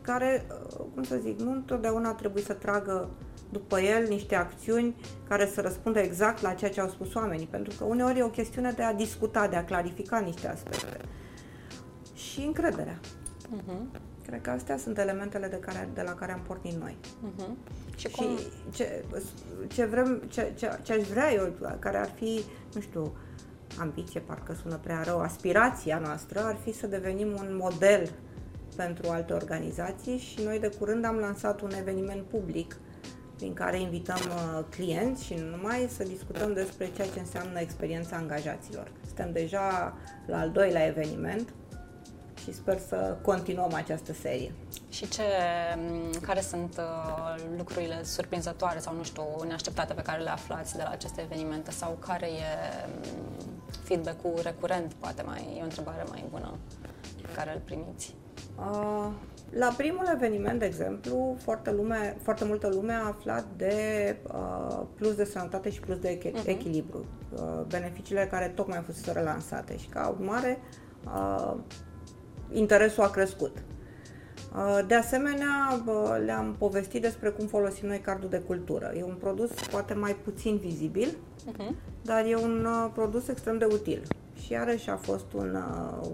care, 0.00 0.46
uh, 0.48 0.84
cum 0.94 1.02
să 1.02 1.16
zic, 1.16 1.40
nu 1.40 1.52
întotdeauna 1.52 2.12
trebuie 2.12 2.42
să 2.42 2.52
tragă 2.52 3.08
după 3.54 3.80
el 3.80 4.06
niște 4.08 4.34
acțiuni 4.34 4.96
care 5.28 5.46
să 5.46 5.60
răspundă 5.60 5.98
exact 5.98 6.40
la 6.42 6.52
ceea 6.52 6.70
ce 6.70 6.80
au 6.80 6.88
spus 6.88 7.14
oamenii, 7.14 7.46
pentru 7.46 7.72
că 7.78 7.84
uneori 7.84 8.18
e 8.18 8.22
o 8.22 8.28
chestiune 8.28 8.70
de 8.70 8.82
a 8.82 8.94
discuta, 8.94 9.46
de 9.48 9.56
a 9.56 9.64
clarifica 9.64 10.18
niște 10.18 10.48
aspecte. 10.48 10.98
Și 12.14 12.40
încrederea. 12.40 12.98
Uh-huh. 13.56 14.00
Cred 14.26 14.40
că 14.40 14.50
astea 14.50 14.76
sunt 14.76 14.98
elementele 14.98 15.46
de, 15.46 15.56
care, 15.56 15.88
de 15.94 16.02
la 16.02 16.14
care 16.14 16.32
am 16.32 16.40
pornit 16.46 16.72
noi. 16.72 16.96
Uh-huh. 17.02 17.50
Și, 17.96 18.08
cum... 18.08 18.36
și 18.36 18.44
ce, 18.72 19.04
ce, 19.68 19.84
vrem, 19.84 20.22
ce, 20.28 20.52
ce, 20.56 20.78
ce 20.82 20.92
aș 20.92 21.02
vrea 21.08 21.32
eu, 21.32 21.52
care 21.78 21.96
ar 21.96 22.10
fi, 22.14 22.44
nu 22.74 22.80
știu, 22.80 23.12
ambiție, 23.78 24.20
parcă 24.20 24.56
sună 24.62 24.76
prea 24.82 25.02
rău, 25.02 25.20
aspirația 25.20 25.98
noastră 25.98 26.40
ar 26.44 26.56
fi 26.64 26.72
să 26.72 26.86
devenim 26.86 27.28
un 27.28 27.56
model 27.60 28.10
pentru 28.76 29.10
alte 29.10 29.32
organizații 29.32 30.18
și 30.18 30.42
noi 30.44 30.58
de 30.58 30.68
curând 30.78 31.04
am 31.04 31.16
lansat 31.16 31.60
un 31.60 31.70
eveniment 31.78 32.22
public 32.22 32.76
prin 33.36 33.54
care 33.54 33.80
invităm 33.80 34.20
uh, 34.26 34.64
clienți 34.70 35.24
și 35.24 35.34
nu 35.34 35.56
numai 35.56 35.88
să 35.96 36.02
discutăm 36.02 36.52
despre 36.52 36.90
ceea 36.94 37.08
ce 37.08 37.18
înseamnă 37.18 37.60
experiența 37.60 38.16
angajaților. 38.16 38.90
Suntem 39.06 39.32
deja 39.32 39.96
la 40.26 40.38
al 40.38 40.50
doilea 40.50 40.86
eveniment 40.86 41.54
și 42.42 42.52
sper 42.52 42.78
să 42.78 43.16
continuăm 43.22 43.72
această 43.72 44.12
serie. 44.12 44.52
Și 44.88 45.08
ce, 45.08 45.22
care 46.20 46.40
sunt 46.40 46.76
uh, 46.78 47.44
lucrurile 47.56 48.02
surprinzătoare 48.02 48.78
sau, 48.78 48.94
nu 48.94 49.02
știu, 49.02 49.24
neașteptate 49.46 49.92
pe 49.92 50.02
care 50.02 50.22
le 50.22 50.30
aflați 50.30 50.76
de 50.76 50.82
la 50.82 50.90
aceste 50.90 51.22
evenimente 51.22 51.70
sau 51.70 51.96
care 52.00 52.26
e 52.26 52.88
feedback-ul 53.84 54.40
recurent, 54.42 54.92
poate 54.92 55.22
mai 55.22 55.54
e 55.58 55.60
o 55.60 55.64
întrebare 55.64 56.04
mai 56.08 56.24
bună 56.30 56.54
pe 57.22 57.28
care 57.34 57.52
îl 57.52 57.60
primiți? 57.64 58.14
Uh, 58.58 59.10
la 59.58 59.74
primul 59.76 60.04
eveniment, 60.14 60.58
de 60.58 60.64
exemplu, 60.64 61.36
foarte, 61.42 61.72
lume, 61.72 62.16
foarte 62.22 62.44
multă 62.44 62.68
lume 62.68 62.92
a 62.92 63.06
aflat 63.06 63.44
de 63.56 64.16
uh, 64.32 64.82
plus 64.94 65.14
de 65.14 65.24
sănătate 65.24 65.70
și 65.70 65.80
plus 65.80 65.98
de 65.98 66.18
uh-huh. 66.18 66.46
echilibru, 66.46 67.04
uh, 67.34 67.64
beneficiile 67.68 68.26
care 68.30 68.52
tocmai 68.54 68.76
au 68.76 68.82
fost 68.82 69.10
relansate 69.12 69.76
și 69.76 69.88
ca 69.88 70.14
urmare 70.18 70.58
uh, 71.04 71.54
interesul 72.52 73.02
a 73.02 73.10
crescut. 73.10 73.62
Uh, 74.54 74.80
de 74.86 74.94
asemenea, 74.94 75.82
uh, 75.86 76.22
le-am 76.24 76.54
povestit 76.58 77.02
despre 77.02 77.28
cum 77.28 77.46
folosim 77.46 77.88
noi 77.88 77.98
cardul 77.98 78.28
de 78.28 78.38
cultură. 78.38 78.92
E 78.96 79.02
un 79.02 79.16
produs 79.20 79.50
poate 79.70 79.94
mai 79.94 80.16
puțin 80.24 80.56
vizibil, 80.56 81.08
uh-huh. 81.08 81.74
dar 82.02 82.24
e 82.24 82.36
un 82.36 82.64
uh, 82.64 82.90
produs 82.94 83.28
extrem 83.28 83.58
de 83.58 83.64
util. 83.64 84.02
Și 84.44 84.52
iarăși 84.52 84.90
a 84.90 84.96
fost 84.96 85.32
un, 85.32 85.58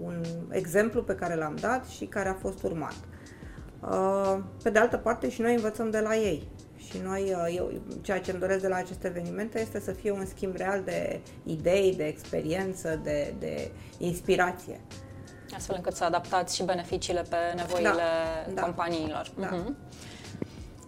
un 0.03 0.23
exemplu 0.49 1.03
pe 1.03 1.15
care 1.15 1.35
l-am 1.35 1.55
dat 1.59 1.85
și 1.85 2.05
care 2.05 2.29
a 2.29 2.33
fost 2.33 2.63
urmat. 2.63 2.95
Pe 4.63 4.69
de 4.69 4.79
altă 4.79 4.97
parte 4.97 5.29
și 5.29 5.41
noi 5.41 5.55
învățăm 5.55 5.89
de 5.89 5.99
la 5.99 6.15
ei. 6.15 6.47
Și 6.77 6.97
noi, 7.03 7.35
eu, 7.55 7.71
ceea 8.01 8.21
ce 8.21 8.31
îmi 8.31 8.39
doresc 8.39 8.61
de 8.61 8.67
la 8.67 8.75
aceste 8.75 9.07
evenimente 9.07 9.59
este 9.59 9.79
să 9.79 9.91
fie 9.91 10.11
un 10.11 10.25
schimb 10.25 10.55
real 10.55 10.81
de 10.83 11.21
idei, 11.43 11.95
de 11.95 12.03
experiență, 12.03 12.99
de, 13.03 13.33
de 13.39 13.71
inspirație. 13.97 14.81
Astfel 15.55 15.75
încât 15.75 15.95
să 15.95 16.03
adaptați 16.03 16.55
și 16.55 16.63
beneficiile 16.63 17.21
pe 17.29 17.35
nevoile 17.55 17.89
da, 17.89 18.51
da. 18.53 18.61
companiilor. 18.61 19.31
Da. 19.39 19.47
Uh-huh. 19.47 19.99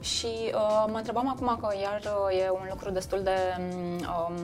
Și 0.01 0.27
uh, 0.53 0.85
mă 0.87 0.97
întrebam 0.97 1.29
acum 1.29 1.57
că 1.61 1.75
iar 1.81 2.01
uh, 2.29 2.39
e 2.39 2.49
un 2.49 2.67
lucru 2.69 2.89
destul 2.89 3.23
de, 3.23 3.37
um, 4.27 4.35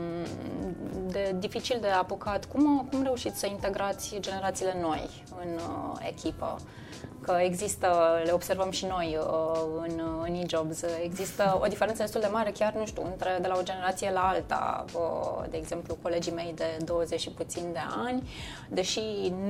de 1.08 1.36
dificil 1.40 1.78
de 1.82 1.88
apucat. 1.88 2.46
Cum, 2.46 2.88
cum 2.92 3.04
reușiți 3.04 3.40
să 3.40 3.46
integrați 3.46 4.18
generațiile 4.20 4.78
noi 4.82 5.24
în 5.42 5.54
uh, 5.54 6.08
echipă? 6.08 6.58
Că 7.30 7.42
există, 7.42 7.88
le 8.24 8.32
observăm 8.32 8.72
și 8.72 8.86
noi 8.86 9.18
uh, 9.20 9.60
în, 9.88 10.02
în 10.24 10.34
e-jobs, 10.34 10.82
există 11.04 11.60
o 11.62 11.68
diferență 11.68 12.02
destul 12.02 12.22
de 12.22 12.30
mare, 12.32 12.52
chiar, 12.52 12.74
nu 12.74 12.86
știu, 12.86 13.04
între 13.06 13.38
de 13.42 13.48
la 13.48 13.56
o 13.58 13.64
generație 13.64 14.12
la 14.12 14.28
alta. 14.28 14.86
Uh, 14.94 15.44
de 15.50 15.58
exemplu, 15.58 15.98
colegii 16.02 16.32
mei 16.32 16.54
de 16.56 16.78
20 16.86 17.20
și 17.20 17.30
puțin 17.30 17.64
de 17.72 17.80
ani, 18.06 18.30
deși 18.70 19.02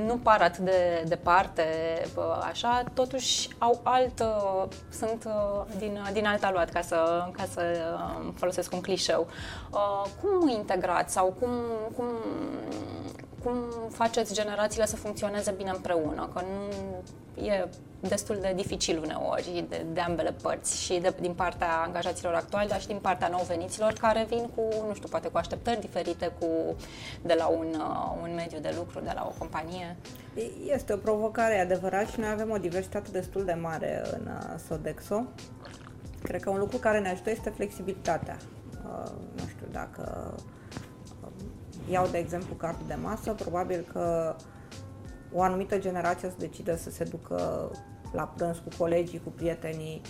nu 0.06 0.18
par 0.18 0.42
atât 0.42 0.64
de 0.64 1.04
departe, 1.08 1.64
uh, 2.16 2.24
așa, 2.50 2.84
totuși 2.94 3.50
au 3.58 3.80
alt, 3.84 4.24
sunt 4.90 5.28
din, 5.78 6.00
din 6.14 6.26
alta 6.26 6.52
luat, 6.52 6.70
ca 6.70 6.82
să, 6.82 7.28
ca 7.32 7.48
să 7.54 7.62
folosesc 8.36 8.74
un 8.74 8.82
clișeu. 8.82 9.28
Cum 10.22 10.50
integrați 10.50 11.14
sau 11.14 11.36
cum, 11.40 11.50
cum 11.96 12.06
cum 13.44 13.56
faceți 13.90 14.34
generațiile 14.34 14.86
să 14.86 14.96
funcționeze 14.96 15.52
bine 15.52 15.70
împreună, 15.70 16.30
că 16.34 16.42
nu 16.42 17.44
e 17.44 17.68
destul 18.00 18.38
de 18.42 18.54
dificil 18.56 19.02
uneori 19.04 19.66
de, 19.70 19.86
de 19.94 20.00
ambele 20.00 20.32
părți 20.42 20.84
și 20.84 21.00
de, 21.00 21.14
din 21.22 21.34
partea 21.34 21.82
angajaților 21.86 22.34
actuali, 22.34 22.68
dar 22.68 22.82
și 22.82 22.88
din 22.88 23.00
partea 23.02 23.28
nou 23.28 23.44
veniților 23.48 23.94
care 23.94 24.26
vin 24.30 24.50
cu, 24.56 24.62
nu 24.88 24.94
știu, 24.94 25.08
poate 25.10 25.28
cu 25.28 25.38
așteptări 25.38 25.80
diferite 25.80 26.32
cu, 26.40 26.76
de 27.22 27.34
la 27.38 27.48
un, 27.48 27.68
uh, 27.78 28.18
un 28.22 28.34
mediu 28.36 28.60
de 28.60 28.74
lucru, 28.78 29.00
de 29.00 29.12
la 29.14 29.26
o 29.30 29.34
companie. 29.38 29.96
Este 30.66 30.94
o 30.94 30.98
provocare 30.98 31.60
adevărat 31.60 32.08
și 32.08 32.20
noi 32.20 32.30
avem 32.30 32.50
o 32.50 32.58
diversitate 32.58 33.10
destul 33.12 33.46
de 33.46 33.54
mare 33.54 34.02
în 34.12 34.28
uh, 34.28 34.60
Sodexo. 34.68 35.24
Cred 36.24 36.42
că 36.42 36.50
un 36.50 36.60
lucru 36.60 36.78
care 36.78 37.00
ne 37.00 37.10
ajută 37.10 37.30
este 37.30 37.50
flexibilitatea. 37.50 38.38
Uh, 38.72 39.12
nu 39.36 39.48
știu 39.48 39.68
dacă 39.72 40.34
iau 41.92 42.08
de 42.08 42.18
exemplu 42.18 42.54
cardul 42.54 42.86
de 42.88 42.98
masă, 43.02 43.32
probabil 43.32 43.86
că 43.92 44.36
o 45.34 45.42
anumită 45.42 45.78
generație 45.78 46.28
o 46.28 46.32
să 46.32 46.38
decide 46.40 46.78
să 46.78 46.90
se 46.90 47.04
ducă 47.04 47.70
la 48.12 48.24
prânz 48.24 48.58
cu 48.58 48.70
colegii, 48.78 49.22
cu 49.24 49.30
prietenii, 49.30 50.02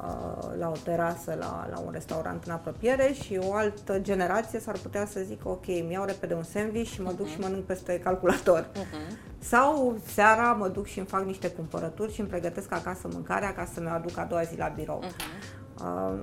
uh, 0.00 0.58
la 0.58 0.68
o 0.68 0.76
terasă, 0.84 1.36
la, 1.38 1.68
la 1.70 1.78
un 1.78 1.90
restaurant 1.92 2.44
în 2.44 2.52
apropiere 2.52 3.12
și 3.12 3.40
o 3.42 3.54
altă 3.54 3.98
generație 3.98 4.60
s-ar 4.60 4.78
putea 4.82 5.06
să 5.06 5.20
zică 5.20 5.48
ok, 5.48 5.66
îmi 5.66 5.92
iau 5.92 6.04
repede 6.04 6.34
un 6.34 6.42
sandwich 6.42 6.90
și 6.90 7.02
mă 7.02 7.12
duc 7.12 7.26
uh-huh. 7.26 7.30
și 7.30 7.40
mănânc 7.40 7.64
peste 7.64 7.98
calculator. 7.98 8.66
Uh-huh. 8.72 9.38
Sau 9.38 9.98
seara 10.06 10.52
mă 10.52 10.68
duc 10.68 10.86
și 10.86 10.98
îmi 10.98 11.08
fac 11.08 11.24
niște 11.24 11.50
cumpărături 11.50 12.12
și 12.12 12.20
îmi 12.20 12.28
pregătesc 12.28 12.72
acasă 12.72 13.08
mâncarea 13.12 13.54
ca 13.54 13.64
să 13.74 13.80
mi-o 13.80 13.90
aduc 13.90 14.18
a 14.18 14.24
doua 14.24 14.42
zi 14.42 14.56
la 14.56 14.68
birou. 14.68 15.02
Uh-huh. 15.02 15.56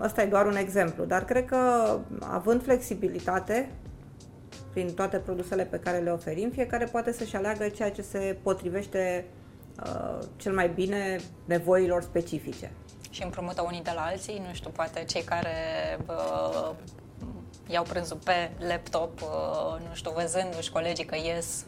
Ăsta 0.01 0.21
e 0.21 0.25
doar 0.25 0.45
un 0.45 0.55
exemplu, 0.55 1.05
dar 1.05 1.25
cred 1.25 1.45
că 1.45 1.57
având 2.19 2.63
flexibilitate 2.63 3.71
prin 4.73 4.93
toate 4.93 5.17
produsele 5.17 5.63
pe 5.63 5.79
care 5.79 5.97
le 5.97 6.11
oferim, 6.11 6.49
fiecare 6.49 6.85
poate 6.85 7.11
să-și 7.11 7.35
aleagă 7.35 7.67
ceea 7.67 7.91
ce 7.91 8.01
se 8.01 8.37
potrivește 8.43 9.25
uh, 9.85 10.19
cel 10.35 10.53
mai 10.53 10.69
bine 10.69 11.19
nevoilor 11.45 12.01
specifice. 12.01 12.71
Și 13.09 13.23
împrumută 13.23 13.61
unii 13.61 13.83
de 13.83 13.91
la 13.95 14.01
alții, 14.01 14.43
nu 14.47 14.53
știu, 14.53 14.69
poate 14.69 15.03
cei 15.03 15.21
care 15.21 15.49
uh, 16.07 16.71
iau 17.67 17.83
prânzul 17.83 18.17
pe 18.23 18.51
laptop, 18.67 19.21
uh, 19.21 19.87
nu 19.87 19.93
știu, 19.93 20.11
văzându-și 20.11 20.71
colegii 20.71 21.05
că 21.05 21.15
ies, 21.15 21.65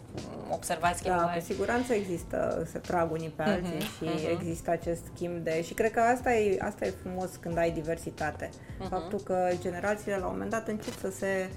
observați 0.50 0.98
schimbări. 0.98 1.26
Da, 1.26 1.34
cu 1.34 1.40
siguranță 1.40 1.94
există, 1.94 2.68
se 2.72 2.78
trag 2.78 3.12
unii 3.12 3.30
pe 3.30 3.44
alții 3.44 3.78
uh-huh, 3.78 3.98
și 3.98 4.26
uh-huh. 4.26 4.40
există 4.40 4.70
acest 4.70 5.02
schimb 5.14 5.44
de... 5.44 5.62
Și 5.62 5.74
cred 5.74 5.92
că 5.92 6.00
asta 6.00 6.34
e, 6.34 6.58
asta 6.62 6.86
e 6.86 6.94
frumos 7.02 7.30
când 7.40 7.58
ai 7.58 7.72
diversitate. 7.72 8.50
Uh-huh. 8.50 8.90
Faptul 8.90 9.20
că 9.20 9.50
generațiile 9.60 10.18
la 10.18 10.26
un 10.26 10.32
moment 10.32 10.52
dat 10.52 10.68
încep 10.68 11.00
să 11.00 11.12
se 11.12 11.50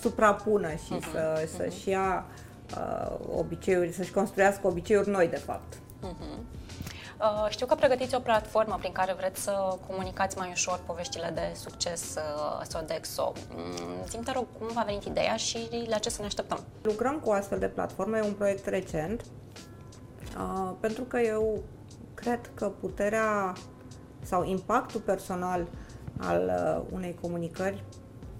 suprapună 0.00 0.70
și 0.70 0.96
uh-huh, 0.96 1.12
să, 1.12 1.42
uh-huh. 1.42 1.56
să-și 1.56 1.88
ia 1.88 2.24
uh, 2.76 3.16
obiceiuri, 3.36 3.92
să-și 3.92 4.12
construiască 4.12 4.66
obiceiuri 4.66 5.08
noi, 5.08 5.28
de 5.28 5.36
fapt. 5.36 5.74
Uh-huh. 5.74 6.58
Uh, 7.20 7.46
știu 7.48 7.66
că 7.66 7.74
pregătiți 7.74 8.14
o 8.14 8.18
platformă 8.18 8.76
prin 8.78 8.92
care 8.92 9.12
vreți 9.12 9.42
să 9.42 9.76
comunicați 9.86 10.38
mai 10.38 10.48
ușor 10.52 10.80
poveștile 10.86 11.30
de 11.34 11.52
succes 11.54 12.14
uh, 12.14 12.66
Sodexo. 12.68 13.32
Mm, 13.56 14.06
Zi-mi, 14.08 14.24
te 14.24 14.32
rog, 14.32 14.46
cum 14.58 14.66
v-a 14.74 14.82
venit 14.82 15.04
ideea 15.04 15.36
și 15.36 15.86
la 15.88 15.98
ce 15.98 16.10
să 16.10 16.20
ne 16.20 16.26
așteptăm? 16.26 16.64
Lucrăm 16.82 17.18
cu 17.18 17.30
astfel 17.30 17.58
de 17.58 17.66
platforme, 17.66 18.18
e 18.18 18.26
un 18.26 18.32
proiect 18.32 18.66
recent, 18.66 19.24
uh, 20.36 20.72
pentru 20.80 21.02
că 21.02 21.18
eu 21.18 21.62
cred 22.14 22.50
că 22.54 22.68
puterea 22.68 23.52
sau 24.22 24.44
impactul 24.44 25.00
personal 25.00 25.66
al 26.18 26.44
uh, 26.46 26.92
unei 26.92 27.18
comunicări 27.20 27.84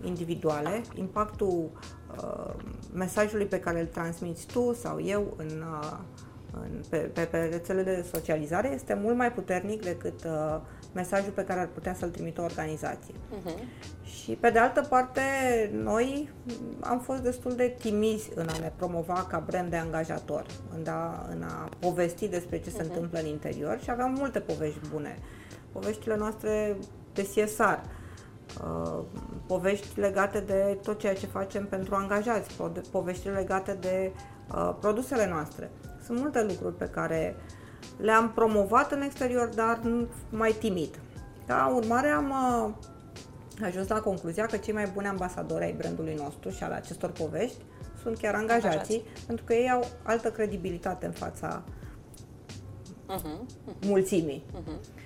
individuale, 0.04 0.82
impactul 0.94 1.70
uh, 2.16 2.54
mesajului 2.92 3.46
pe 3.46 3.60
care 3.60 3.80
îl 3.80 3.86
transmiți 3.86 4.46
tu 4.46 4.74
sau 4.74 5.02
eu 5.02 5.34
în, 5.36 5.64
uh, 5.82 5.98
în, 6.52 6.82
pe, 6.88 6.96
pe, 6.96 7.20
pe 7.20 7.48
rețelele 7.50 7.94
de 7.94 8.06
socializare 8.12 8.72
este 8.74 8.94
mult 9.02 9.16
mai 9.16 9.32
puternic 9.32 9.84
decât 9.84 10.24
uh, 10.24 10.60
mesajul 10.92 11.32
pe 11.32 11.44
care 11.44 11.60
ar 11.60 11.66
putea 11.66 11.94
să-l 11.94 12.08
trimită 12.08 12.40
o 12.40 12.44
organizație. 12.44 13.14
Uh-huh. 13.14 13.62
Și 14.04 14.32
pe 14.32 14.50
de 14.50 14.58
altă 14.58 14.86
parte, 14.88 15.20
noi 15.72 16.30
am 16.80 17.00
fost 17.00 17.20
destul 17.20 17.54
de 17.54 17.76
timizi 17.78 18.30
în 18.34 18.46
a 18.48 18.58
ne 18.60 18.72
promova 18.76 19.26
ca 19.28 19.42
brand 19.46 19.70
de 19.70 19.76
angajator, 19.76 20.46
în 20.78 20.86
a, 20.86 21.28
în 21.30 21.42
a 21.42 21.68
povesti 21.78 22.28
despre 22.28 22.58
ce 22.60 22.70
uh-huh. 22.70 22.76
se 22.76 22.82
întâmplă 22.82 23.18
în 23.18 23.26
interior 23.26 23.78
și 23.82 23.90
aveam 23.90 24.12
multe 24.18 24.40
povești 24.40 24.88
bune. 24.90 25.18
Poveștile 25.72 26.16
noastre 26.16 26.76
de 27.12 27.22
CSR, 27.22 27.62
Uh, 27.62 27.99
povești 29.46 30.00
legate 30.00 30.40
de 30.40 30.78
tot 30.82 30.98
ceea 30.98 31.14
ce 31.14 31.26
facem 31.26 31.66
pentru 31.66 31.94
angajați, 31.94 32.56
povești 32.90 33.28
legate 33.28 33.76
de 33.80 34.12
uh, 34.54 34.76
produsele 34.80 35.28
noastre. 35.28 35.70
Sunt 36.04 36.18
multe 36.18 36.44
lucruri 36.44 36.74
pe 36.74 36.88
care 36.88 37.36
le-am 37.96 38.32
promovat 38.32 38.92
în 38.92 39.02
exterior, 39.02 39.48
dar 39.54 39.80
mai 40.30 40.52
timid. 40.52 41.00
Ca 41.46 41.72
urmare 41.76 42.08
am 42.08 42.30
uh, 42.30 43.64
ajuns 43.64 43.88
la 43.88 44.00
concluzia 44.00 44.46
că 44.46 44.56
cei 44.56 44.74
mai 44.74 44.90
buni 44.94 45.06
ambasadori 45.06 45.64
ai 45.64 45.72
brandului 45.72 46.14
nostru 46.14 46.50
și 46.50 46.62
al 46.62 46.72
acestor 46.72 47.10
povești 47.10 47.58
sunt 48.02 48.18
chiar 48.18 48.34
angajații, 48.34 48.68
Angajați. 48.70 49.26
pentru 49.26 49.44
că 49.44 49.54
ei 49.54 49.70
au 49.70 49.86
altă 50.02 50.30
credibilitate 50.30 51.06
în 51.06 51.12
fața 51.12 51.62
uh-huh, 53.08 53.38
uh-huh. 53.38 53.86
mulțimii. 53.86 54.44
Uh-huh. 54.52 54.99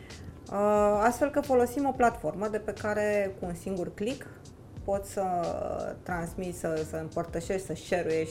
Astfel 1.01 1.31
că 1.31 1.41
folosim 1.41 1.87
o 1.87 1.93
platformă 1.93 2.49
de 2.49 2.59
pe 2.59 2.73
care 2.73 3.35
cu 3.41 3.47
un 3.47 3.55
singur 3.55 3.95
click 3.95 4.27
poți 4.85 5.13
să 5.13 5.23
transmiți, 6.03 6.59
să, 6.59 6.85
să 6.89 6.97
împărtășești, 6.97 7.67
să 7.67 7.75
share 7.75 8.27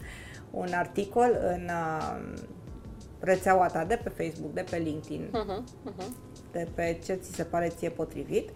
un 0.50 0.68
articol 0.72 1.38
în 1.40 1.68
uh, 1.68 2.32
rețeaua 3.20 3.66
ta 3.66 3.84
de 3.84 4.00
pe 4.02 4.08
Facebook, 4.08 4.52
de 4.52 4.64
pe 4.70 4.76
LinkedIn, 4.76 5.28
uh-huh, 5.28 5.90
uh-huh. 5.90 6.06
de 6.52 6.68
pe 6.74 6.98
ce 7.04 7.14
ți 7.14 7.34
se 7.34 7.42
pare 7.42 7.68
ție 7.68 7.88
potrivit 7.88 8.48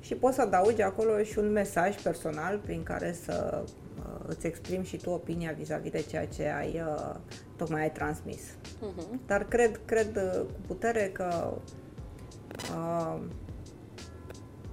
și 0.00 0.14
poți 0.14 0.34
să 0.34 0.42
adaugi 0.42 0.82
acolo 0.82 1.22
și 1.22 1.38
un 1.38 1.52
mesaj 1.52 2.02
personal 2.02 2.58
prin 2.58 2.82
care 2.82 3.16
să 3.24 3.64
uh, 3.98 4.20
îți 4.26 4.46
exprimi 4.46 4.84
și 4.84 4.96
tu 4.96 5.10
opinia 5.10 5.54
vis-a-vis 5.58 5.90
de 5.90 6.04
ceea 6.08 6.26
ce 6.26 6.48
ai 6.48 6.82
uh, 6.86 7.14
tocmai 7.56 7.80
ai 7.80 7.92
transmis. 7.92 8.40
Uh-huh. 8.40 9.26
Dar 9.26 9.44
cred, 9.44 9.80
cred 9.84 10.16
uh, 10.16 10.40
cu 10.40 10.60
putere 10.66 11.10
că 11.12 11.52
uh, 12.74 13.20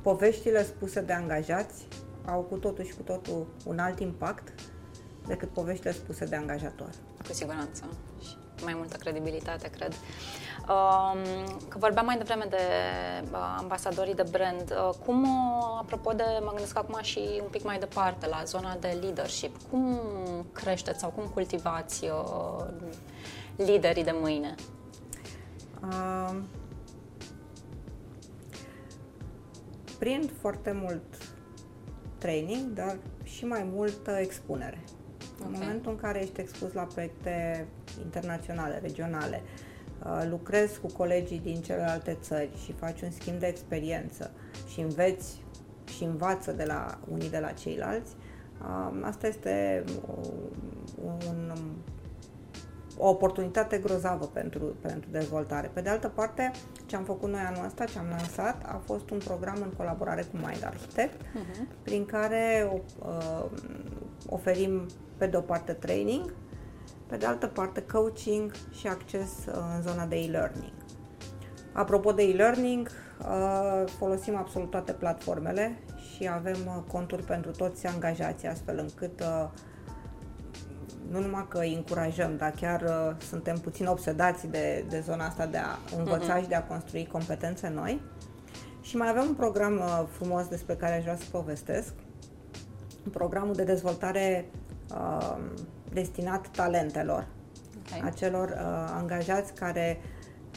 poveștile 0.02 0.64
spuse 0.64 1.02
de 1.02 1.14
angajați 1.14 1.88
au 2.26 2.42
cu 2.42 2.56
totul 2.56 2.84
și 2.84 2.94
cu 2.94 3.02
totul 3.02 3.48
un 3.66 3.80
alt 3.80 4.00
impact 4.00 4.54
decât 5.28 5.50
poveștile 5.50 5.92
spuse 5.92 6.26
de 6.26 6.36
angajator. 6.36 6.90
Cu 7.28 7.34
siguranță. 7.34 7.84
Și 8.22 8.64
mai 8.64 8.74
multă 8.78 8.98
credibilitate, 8.98 9.70
cred. 9.70 9.94
Um, 10.70 11.24
că 11.68 11.78
vorbeam 11.78 12.06
mai 12.06 12.18
devreme 12.18 12.46
de 12.50 12.58
uh, 13.32 13.56
ambasadorii 13.58 14.16
de 14.16 14.24
brand. 14.32 14.72
Uh, 14.72 14.96
cum, 15.06 15.24
uh, 15.24 15.78
apropo 15.80 16.12
de, 16.12 16.24
mă 16.42 16.50
gândesc 16.50 16.78
acum 16.78 17.02
și 17.02 17.40
un 17.42 17.48
pic 17.52 17.64
mai 17.64 17.80
departe, 17.80 18.28
la 18.28 18.44
zona 18.46 18.76
de 18.80 18.98
leadership, 19.02 19.56
cum 19.70 20.00
creșteți 20.52 21.00
sau 21.00 21.10
cum 21.10 21.26
cultivați 21.26 22.10
liderii 23.56 24.04
de 24.04 24.16
mâine? 24.22 24.56
Um, 25.84 26.48
prin 30.00 30.30
foarte 30.40 30.72
mult 30.72 31.04
training, 32.18 32.74
dar 32.74 32.98
și 33.24 33.46
mai 33.46 33.70
multă 33.74 34.12
expunere. 34.12 34.80
Okay. 35.40 35.52
În 35.52 35.60
momentul 35.60 35.92
în 35.92 35.98
care 35.98 36.22
ești 36.22 36.40
expus 36.40 36.74
la 36.74 36.84
proiecte 36.84 37.66
internaționale, 38.04 38.80
regionale, 38.82 39.42
uh, 40.04 40.26
lucrezi 40.30 40.80
cu 40.80 40.88
colegii 40.88 41.40
din 41.40 41.62
celelalte 41.62 42.18
țări 42.22 42.50
și 42.64 42.72
faci 42.72 43.02
un 43.02 43.12
schimb 43.12 43.40
de 43.40 43.48
experiență 43.48 44.32
și 44.72 44.80
înveți 44.80 45.44
și 45.96 46.04
învață 46.04 46.52
de 46.52 46.64
la 46.64 47.00
unii 47.12 47.30
de 47.30 47.40
la 47.40 47.52
ceilalți, 47.52 48.16
uh, 48.62 49.00
asta 49.02 49.28
este 49.28 49.84
un, 51.28 51.54
o 53.02 53.10
oportunitate 53.10 53.78
grozavă 53.78 54.26
pentru, 54.26 54.76
pentru 54.82 55.10
dezvoltare. 55.12 55.72
Pe 55.74 55.82
de 55.82 55.90
altă 55.90 56.08
parte, 56.08 56.52
ce 56.86 56.96
am 56.96 57.04
făcut 57.04 57.30
noi 57.30 57.42
anul 57.48 57.66
ăsta, 57.66 57.86
ce 57.86 57.98
am 57.98 58.08
lansat, 58.10 58.64
a 58.66 58.82
fost 58.86 59.10
un 59.10 59.18
program 59.18 59.58
în 59.62 59.72
colaborare 59.78 60.22
cu 60.22 60.36
Mind 60.36 60.66
Architect, 60.66 61.22
uh-huh. 61.22 61.84
prin 61.84 62.06
care 62.06 62.72
uh, 63.00 63.46
oferim 64.30 64.86
pe 65.18 65.28
de 65.28 65.38
o 65.38 65.42
parte 65.42 65.74
training, 65.74 66.34
pe 67.08 67.18
de 67.18 67.26
altă 67.26 67.48
parte 67.48 67.82
coaching 67.82 68.52
și 68.72 68.88
acces 68.88 69.30
uh, 69.48 69.56
în 69.76 69.82
zona 69.82 70.06
de 70.06 70.16
e-learning. 70.16 70.74
Apropo 71.72 72.12
de 72.12 72.24
e-learning, 72.24 72.90
uh, 73.20 73.84
folosim 73.98 74.36
absolut 74.36 74.70
toate 74.70 74.92
platformele 74.92 75.78
și 76.16 76.30
avem 76.30 76.58
uh, 76.66 76.84
conturi 76.92 77.24
pentru 77.24 77.52
toți 77.52 77.88
angajații, 77.88 78.48
astfel 78.48 78.78
încât 78.78 79.24
nu 81.12 81.20
numai 81.20 81.46
că 81.50 81.58
îi 81.58 81.74
încurajăm, 81.74 82.38
dar 82.38 82.52
chiar 82.52 82.84
suntem 83.30 83.58
puțin 83.58 83.86
obsedați 83.86 84.48
de, 84.48 84.86
de 84.90 85.00
zona 85.00 85.26
asta 85.26 85.46
de 85.46 85.58
a 85.58 85.96
învăța 85.98 86.38
uh-huh. 86.38 86.42
și 86.42 86.48
de 86.48 86.56
a 86.56 86.64
construi 86.64 87.08
competențe 87.12 87.72
noi. 87.76 88.02
Și 88.82 88.98
mai 88.98 89.10
avem 89.10 89.24
un 89.28 89.34
program 89.34 89.82
frumos 90.12 90.48
despre 90.48 90.76
care 90.76 90.96
aș 90.96 91.02
vrea 91.02 91.16
să 91.16 91.26
povestesc, 91.32 91.94
programul 93.12 93.54
de 93.54 93.64
dezvoltare 93.64 94.50
uh, 94.94 95.38
destinat 95.94 96.48
talentelor, 96.48 97.28
okay. 97.86 98.10
acelor 98.10 98.50
uh, 98.50 98.94
angajați 98.98 99.54
care 99.54 100.02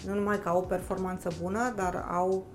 nu 0.06 0.14
numai 0.14 0.40
că 0.40 0.48
au 0.48 0.58
o 0.58 0.60
performanță 0.60 1.30
bună, 1.42 1.72
dar 1.76 2.06
au 2.10 2.46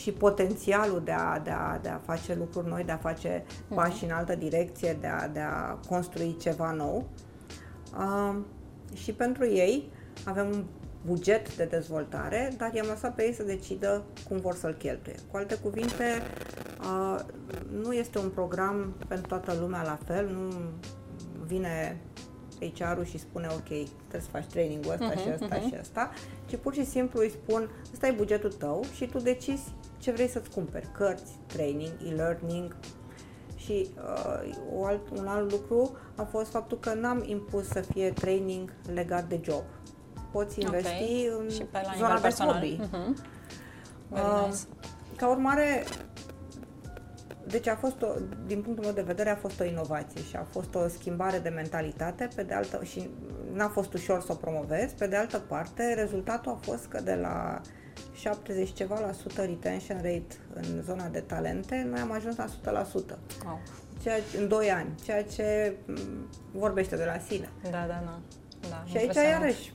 și 0.00 0.12
potențialul 0.12 1.02
de 1.04 1.12
a, 1.12 1.38
de 1.38 1.50
a, 1.50 1.78
de 1.82 1.88
a 1.88 1.98
face 1.98 2.34
lucruri 2.34 2.68
noi, 2.68 2.84
de 2.84 2.92
a 2.92 2.96
face 2.96 3.44
mhm. 3.46 3.74
pași 3.74 4.04
în 4.04 4.10
altă 4.10 4.34
direcție, 4.34 4.96
de 5.00 5.06
a, 5.06 5.28
de 5.28 5.40
a 5.40 5.78
construi 5.88 6.36
ceva 6.40 6.72
nou. 6.72 7.08
Uh, 7.98 8.36
și 8.94 9.12
pentru 9.12 9.46
ei 9.46 9.90
avem 10.24 10.46
un 10.46 10.64
buget 11.06 11.56
de 11.56 11.64
dezvoltare, 11.64 12.54
dar 12.56 12.74
i-am 12.74 12.86
lăsat 12.86 13.14
pe 13.14 13.26
ei 13.26 13.34
să 13.34 13.42
decidă 13.42 14.02
cum 14.28 14.36
vor 14.36 14.54
să-l 14.54 14.72
cheltuie. 14.72 15.14
Cu 15.30 15.36
alte 15.36 15.54
cuvinte, 15.54 16.22
uh, 16.80 17.20
nu 17.82 17.92
este 17.92 18.18
un 18.18 18.28
program 18.28 18.94
pentru 19.08 19.26
toată 19.26 19.56
lumea 19.60 19.82
la 19.82 19.98
fel, 20.06 20.28
nu 20.28 20.52
vine 21.46 22.00
HR-ul 22.60 23.04
și 23.04 23.18
spune 23.18 23.46
ok, 23.50 23.64
trebuie 23.64 24.20
să 24.20 24.28
faci 24.30 24.46
training-ul 24.46 24.92
ăsta 24.92 25.12
uh-huh, 25.12 25.22
și 25.22 25.28
ăsta 25.32 25.58
uh-huh. 25.58 25.68
și 25.68 25.76
ăsta, 25.80 26.10
ci 26.46 26.56
pur 26.56 26.74
și 26.74 26.84
simplu 26.84 27.20
îi 27.20 27.30
spun 27.30 27.70
ăsta 27.92 28.06
e 28.06 28.10
bugetul 28.10 28.52
tău 28.52 28.84
și 28.94 29.06
tu 29.06 29.18
decizi 29.18 29.72
ce 29.98 30.10
vrei 30.10 30.28
să-ți 30.28 30.50
cumperi, 30.50 30.88
cărți, 30.92 31.32
training, 31.46 31.92
e-learning 32.06 32.76
și 33.56 33.88
uh, 33.96 34.78
o 34.78 34.84
alt, 34.84 35.10
un 35.18 35.26
alt 35.26 35.50
lucru 35.50 35.96
a 36.16 36.22
fost 36.22 36.50
faptul 36.50 36.78
că 36.78 36.94
n-am 36.94 37.22
impus 37.26 37.66
să 37.66 37.80
fie 37.80 38.10
training 38.10 38.72
legat 38.92 39.28
de 39.28 39.40
job. 39.42 39.62
Poți 40.32 40.60
investi 40.60 40.88
okay. 40.88 41.30
în 41.38 41.48
și 41.50 41.62
pe 41.62 41.80
la 41.84 41.92
zona 41.96 42.20
de 42.20 42.28
hobby. 42.28 42.80
Uh-huh. 42.80 43.36
Uh, 44.10 44.46
nice. 44.46 44.58
Ca 45.16 45.28
urmare, 45.28 45.84
deci 47.46 47.66
a 47.66 47.76
fost, 47.76 48.02
o, 48.02 48.06
din 48.46 48.62
punctul 48.62 48.84
meu 48.84 48.94
de 48.94 49.02
vedere, 49.02 49.30
a 49.30 49.36
fost 49.36 49.60
o 49.60 49.64
inovație 49.64 50.22
și 50.22 50.36
a 50.36 50.46
fost 50.50 50.74
o 50.74 50.88
schimbare 50.88 51.38
de 51.38 51.48
mentalitate, 51.48 52.28
pe 52.34 52.42
de 52.42 52.54
altă, 52.54 52.84
și 52.84 53.10
n-a 53.52 53.68
fost 53.68 53.92
ușor 53.92 54.20
să 54.20 54.32
o 54.32 54.34
promovez, 54.34 54.92
pe 54.92 55.06
de 55.06 55.16
altă 55.16 55.38
parte, 55.38 55.94
rezultatul 55.94 56.52
a 56.52 56.58
fost 56.60 56.86
că 56.86 57.00
de 57.00 57.14
la 57.14 57.60
70 58.18 58.72
ceva 58.72 59.00
la 59.00 59.12
sută 59.12 59.44
retention 59.44 59.96
rate 59.96 60.36
în 60.54 60.82
zona 60.82 61.08
de 61.08 61.20
talente, 61.20 61.86
noi 61.90 62.00
am 62.00 62.12
ajuns 62.12 62.36
la 62.36 62.46
100%. 62.46 62.46
Wow. 63.44 63.60
Ceea 64.02 64.20
ce, 64.30 64.38
în 64.38 64.48
2 64.48 64.70
ani, 64.70 64.88
ceea 65.04 65.24
ce 65.24 65.76
vorbește 66.52 66.96
de 66.96 67.04
la 67.04 67.18
sine. 67.18 67.48
Da, 67.62 67.70
da, 67.70 67.86
da. 67.86 68.20
da 68.68 68.84
și 68.86 68.96
aici, 68.96 69.14
iarăși, 69.14 69.72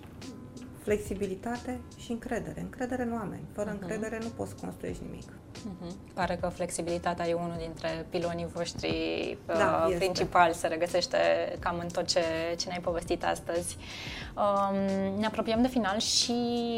flexibilitate 0.81 1.79
și 1.97 2.11
încredere. 2.11 2.61
Încredere 2.61 3.03
în 3.03 3.13
oameni. 3.13 3.43
Fără 3.51 3.69
uh-huh. 3.69 3.79
încredere 3.79 4.17
nu 4.21 4.27
poți 4.27 4.49
să 4.49 4.55
construiești 4.61 5.03
nimic. 5.03 5.29
Uh-huh. 5.63 6.13
Pare 6.13 6.37
că 6.41 6.47
flexibilitatea 6.47 7.27
e 7.27 7.33
unul 7.33 7.55
dintre 7.57 8.05
pilonii 8.09 8.47
voștri 8.53 9.37
da, 9.45 9.85
uh, 9.89 9.95
principali, 9.95 10.53
se 10.53 10.67
regăsește 10.67 11.17
cam 11.59 11.79
în 11.81 11.87
tot 11.87 12.07
ce, 12.07 12.21
ce 12.57 12.67
ne-ai 12.67 12.79
povestit 12.81 13.25
astăzi. 13.25 13.77
Um, 14.35 14.77
ne 15.19 15.25
apropiem 15.25 15.61
de 15.61 15.67
final 15.67 15.99
și 15.99 16.31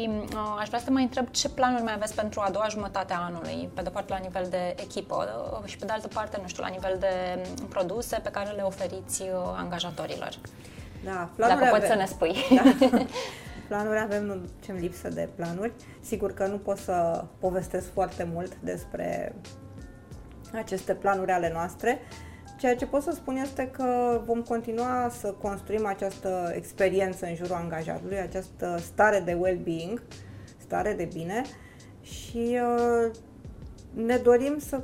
uh, 0.08 0.56
aș 0.58 0.66
vrea 0.66 0.78
să 0.78 0.84
te 0.84 0.90
mai 0.90 1.02
întreb 1.02 1.28
ce 1.30 1.48
planuri 1.48 1.82
mai 1.82 1.92
aveți 1.92 2.14
pentru 2.14 2.40
a 2.40 2.50
doua 2.50 2.66
jumătate 2.68 3.12
a 3.12 3.24
anului, 3.24 3.68
pe 3.74 3.82
de 3.82 3.88
parte 3.88 4.12
la 4.12 4.18
nivel 4.18 4.46
de 4.50 4.74
echipă 4.82 5.48
uh, 5.62 5.68
și 5.68 5.76
pe 5.76 5.84
de 5.84 5.92
altă 5.92 6.08
parte, 6.08 6.38
nu 6.42 6.48
știu, 6.48 6.62
la 6.62 6.68
nivel 6.68 6.96
de 7.00 7.42
produse 7.68 8.20
pe 8.22 8.30
care 8.30 8.50
le 8.50 8.62
oferiți 8.62 9.22
uh, 9.22 9.28
angajatorilor. 9.56 10.38
Da, 11.04 11.28
Dacă 11.36 11.68
poți 11.70 11.86
să 11.86 11.94
ne 11.94 12.06
spui. 12.06 12.34
Da. 12.50 12.62
planuri, 13.68 13.98
avem 13.98 14.24
nu 14.24 14.40
ce 14.60 14.72
lipsă 14.72 15.08
de 15.08 15.28
planuri. 15.34 15.72
Sigur 16.00 16.32
că 16.32 16.46
nu 16.46 16.58
pot 16.58 16.76
să 16.76 17.24
povestesc 17.38 17.92
foarte 17.92 18.28
mult 18.32 18.56
despre 18.56 19.34
aceste 20.52 20.94
planuri 20.94 21.30
ale 21.30 21.50
noastre. 21.52 21.98
Ceea 22.58 22.76
ce 22.76 22.86
pot 22.86 23.02
să 23.02 23.10
spun 23.10 23.36
este 23.36 23.68
că 23.70 24.20
vom 24.24 24.42
continua 24.42 25.08
să 25.18 25.32
construim 25.32 25.86
această 25.86 26.52
experiență 26.54 27.26
în 27.26 27.34
jurul 27.34 27.54
angajatului, 27.54 28.18
această 28.18 28.78
stare 28.80 29.20
de 29.20 29.32
well-being, 29.40 30.02
stare 30.56 30.92
de 30.92 31.08
bine 31.12 31.42
și 32.00 32.58
uh, 32.62 33.10
ne 33.94 34.16
dorim 34.16 34.58
să, 34.58 34.82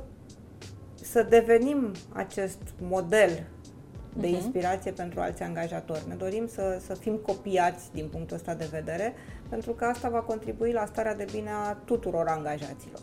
să 1.01 1.23
devenim 1.23 1.91
acest 2.13 2.61
model 2.81 3.47
de 4.13 4.27
uh-huh. 4.27 4.29
inspirație 4.29 4.91
pentru 4.91 5.19
alți 5.19 5.43
angajatori. 5.43 6.03
Ne 6.07 6.15
dorim 6.15 6.47
să, 6.47 6.81
să 6.85 6.93
fim 6.93 7.15
copiați 7.15 7.91
din 7.93 8.07
punctul 8.07 8.35
ăsta 8.35 8.53
de 8.53 8.67
vedere, 8.71 9.13
pentru 9.49 9.71
că 9.71 9.85
asta 9.85 10.09
va 10.09 10.19
contribui 10.19 10.71
la 10.71 10.85
starea 10.85 11.15
de 11.15 11.25
bine 11.31 11.49
a 11.49 11.73
tuturor 11.73 12.27
angajaților. 12.27 13.01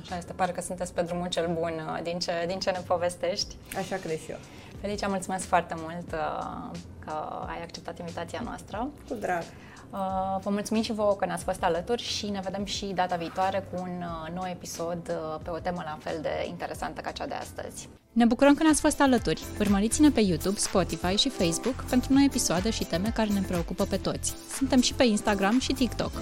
Așa 0.00 0.16
este, 0.16 0.32
pare 0.32 0.52
că 0.52 0.60
sunteți 0.60 0.94
pe 0.94 1.02
drumul 1.02 1.28
cel 1.28 1.46
bun 1.46 1.72
uh, 1.86 2.02
din 2.02 2.18
ce, 2.18 2.32
din 2.46 2.58
ce 2.58 2.70
ne 2.70 2.80
povestești. 2.86 3.56
Așa 3.76 3.96
cred 3.96 4.18
și 4.18 4.30
eu. 4.30 4.38
Felicia, 4.80 5.08
mulțumesc 5.08 5.44
foarte 5.46 5.74
mult 5.78 6.12
uh, 6.12 6.70
că 6.98 7.12
ai 7.46 7.62
acceptat 7.62 7.98
invitația 7.98 8.40
noastră. 8.44 8.88
Cu 9.08 9.14
drag. 9.14 9.42
Uh, 9.90 9.98
vă 10.42 10.50
mulțumim 10.50 10.82
și 10.82 10.92
vouă 10.92 11.14
că 11.14 11.26
ne-ați 11.26 11.44
fost 11.44 11.62
alături 11.62 12.02
și 12.02 12.26
ne 12.26 12.40
vedem 12.44 12.64
și 12.64 12.84
data 12.86 13.16
viitoare 13.16 13.68
cu 13.70 13.82
un 13.82 14.02
uh, 14.02 14.34
nou 14.34 14.46
episod 14.50 14.98
uh, 15.08 15.40
pe 15.42 15.50
o 15.50 15.58
temă 15.58 15.82
la 15.84 15.98
fel 16.00 16.18
de 16.22 16.46
interesantă 16.48 17.00
ca 17.00 17.10
cea 17.10 17.26
de 17.26 17.34
astăzi. 17.34 17.88
Ne 18.12 18.24
bucurăm 18.24 18.54
că 18.54 18.62
ne-ați 18.62 18.80
fost 18.80 19.00
alături. 19.00 19.42
Urmăriți-ne 19.60 20.10
pe 20.10 20.20
YouTube, 20.20 20.58
Spotify 20.58 21.14
și 21.16 21.28
Facebook 21.28 21.74
pentru 21.74 22.12
noi 22.12 22.24
episoade 22.24 22.70
și 22.70 22.84
teme 22.84 23.10
care 23.14 23.28
ne 23.28 23.40
preocupă 23.40 23.84
pe 23.84 23.96
toți. 23.96 24.34
Suntem 24.56 24.80
și 24.80 24.94
pe 24.94 25.04
Instagram 25.04 25.58
și 25.58 25.72
TikTok. 25.72 26.12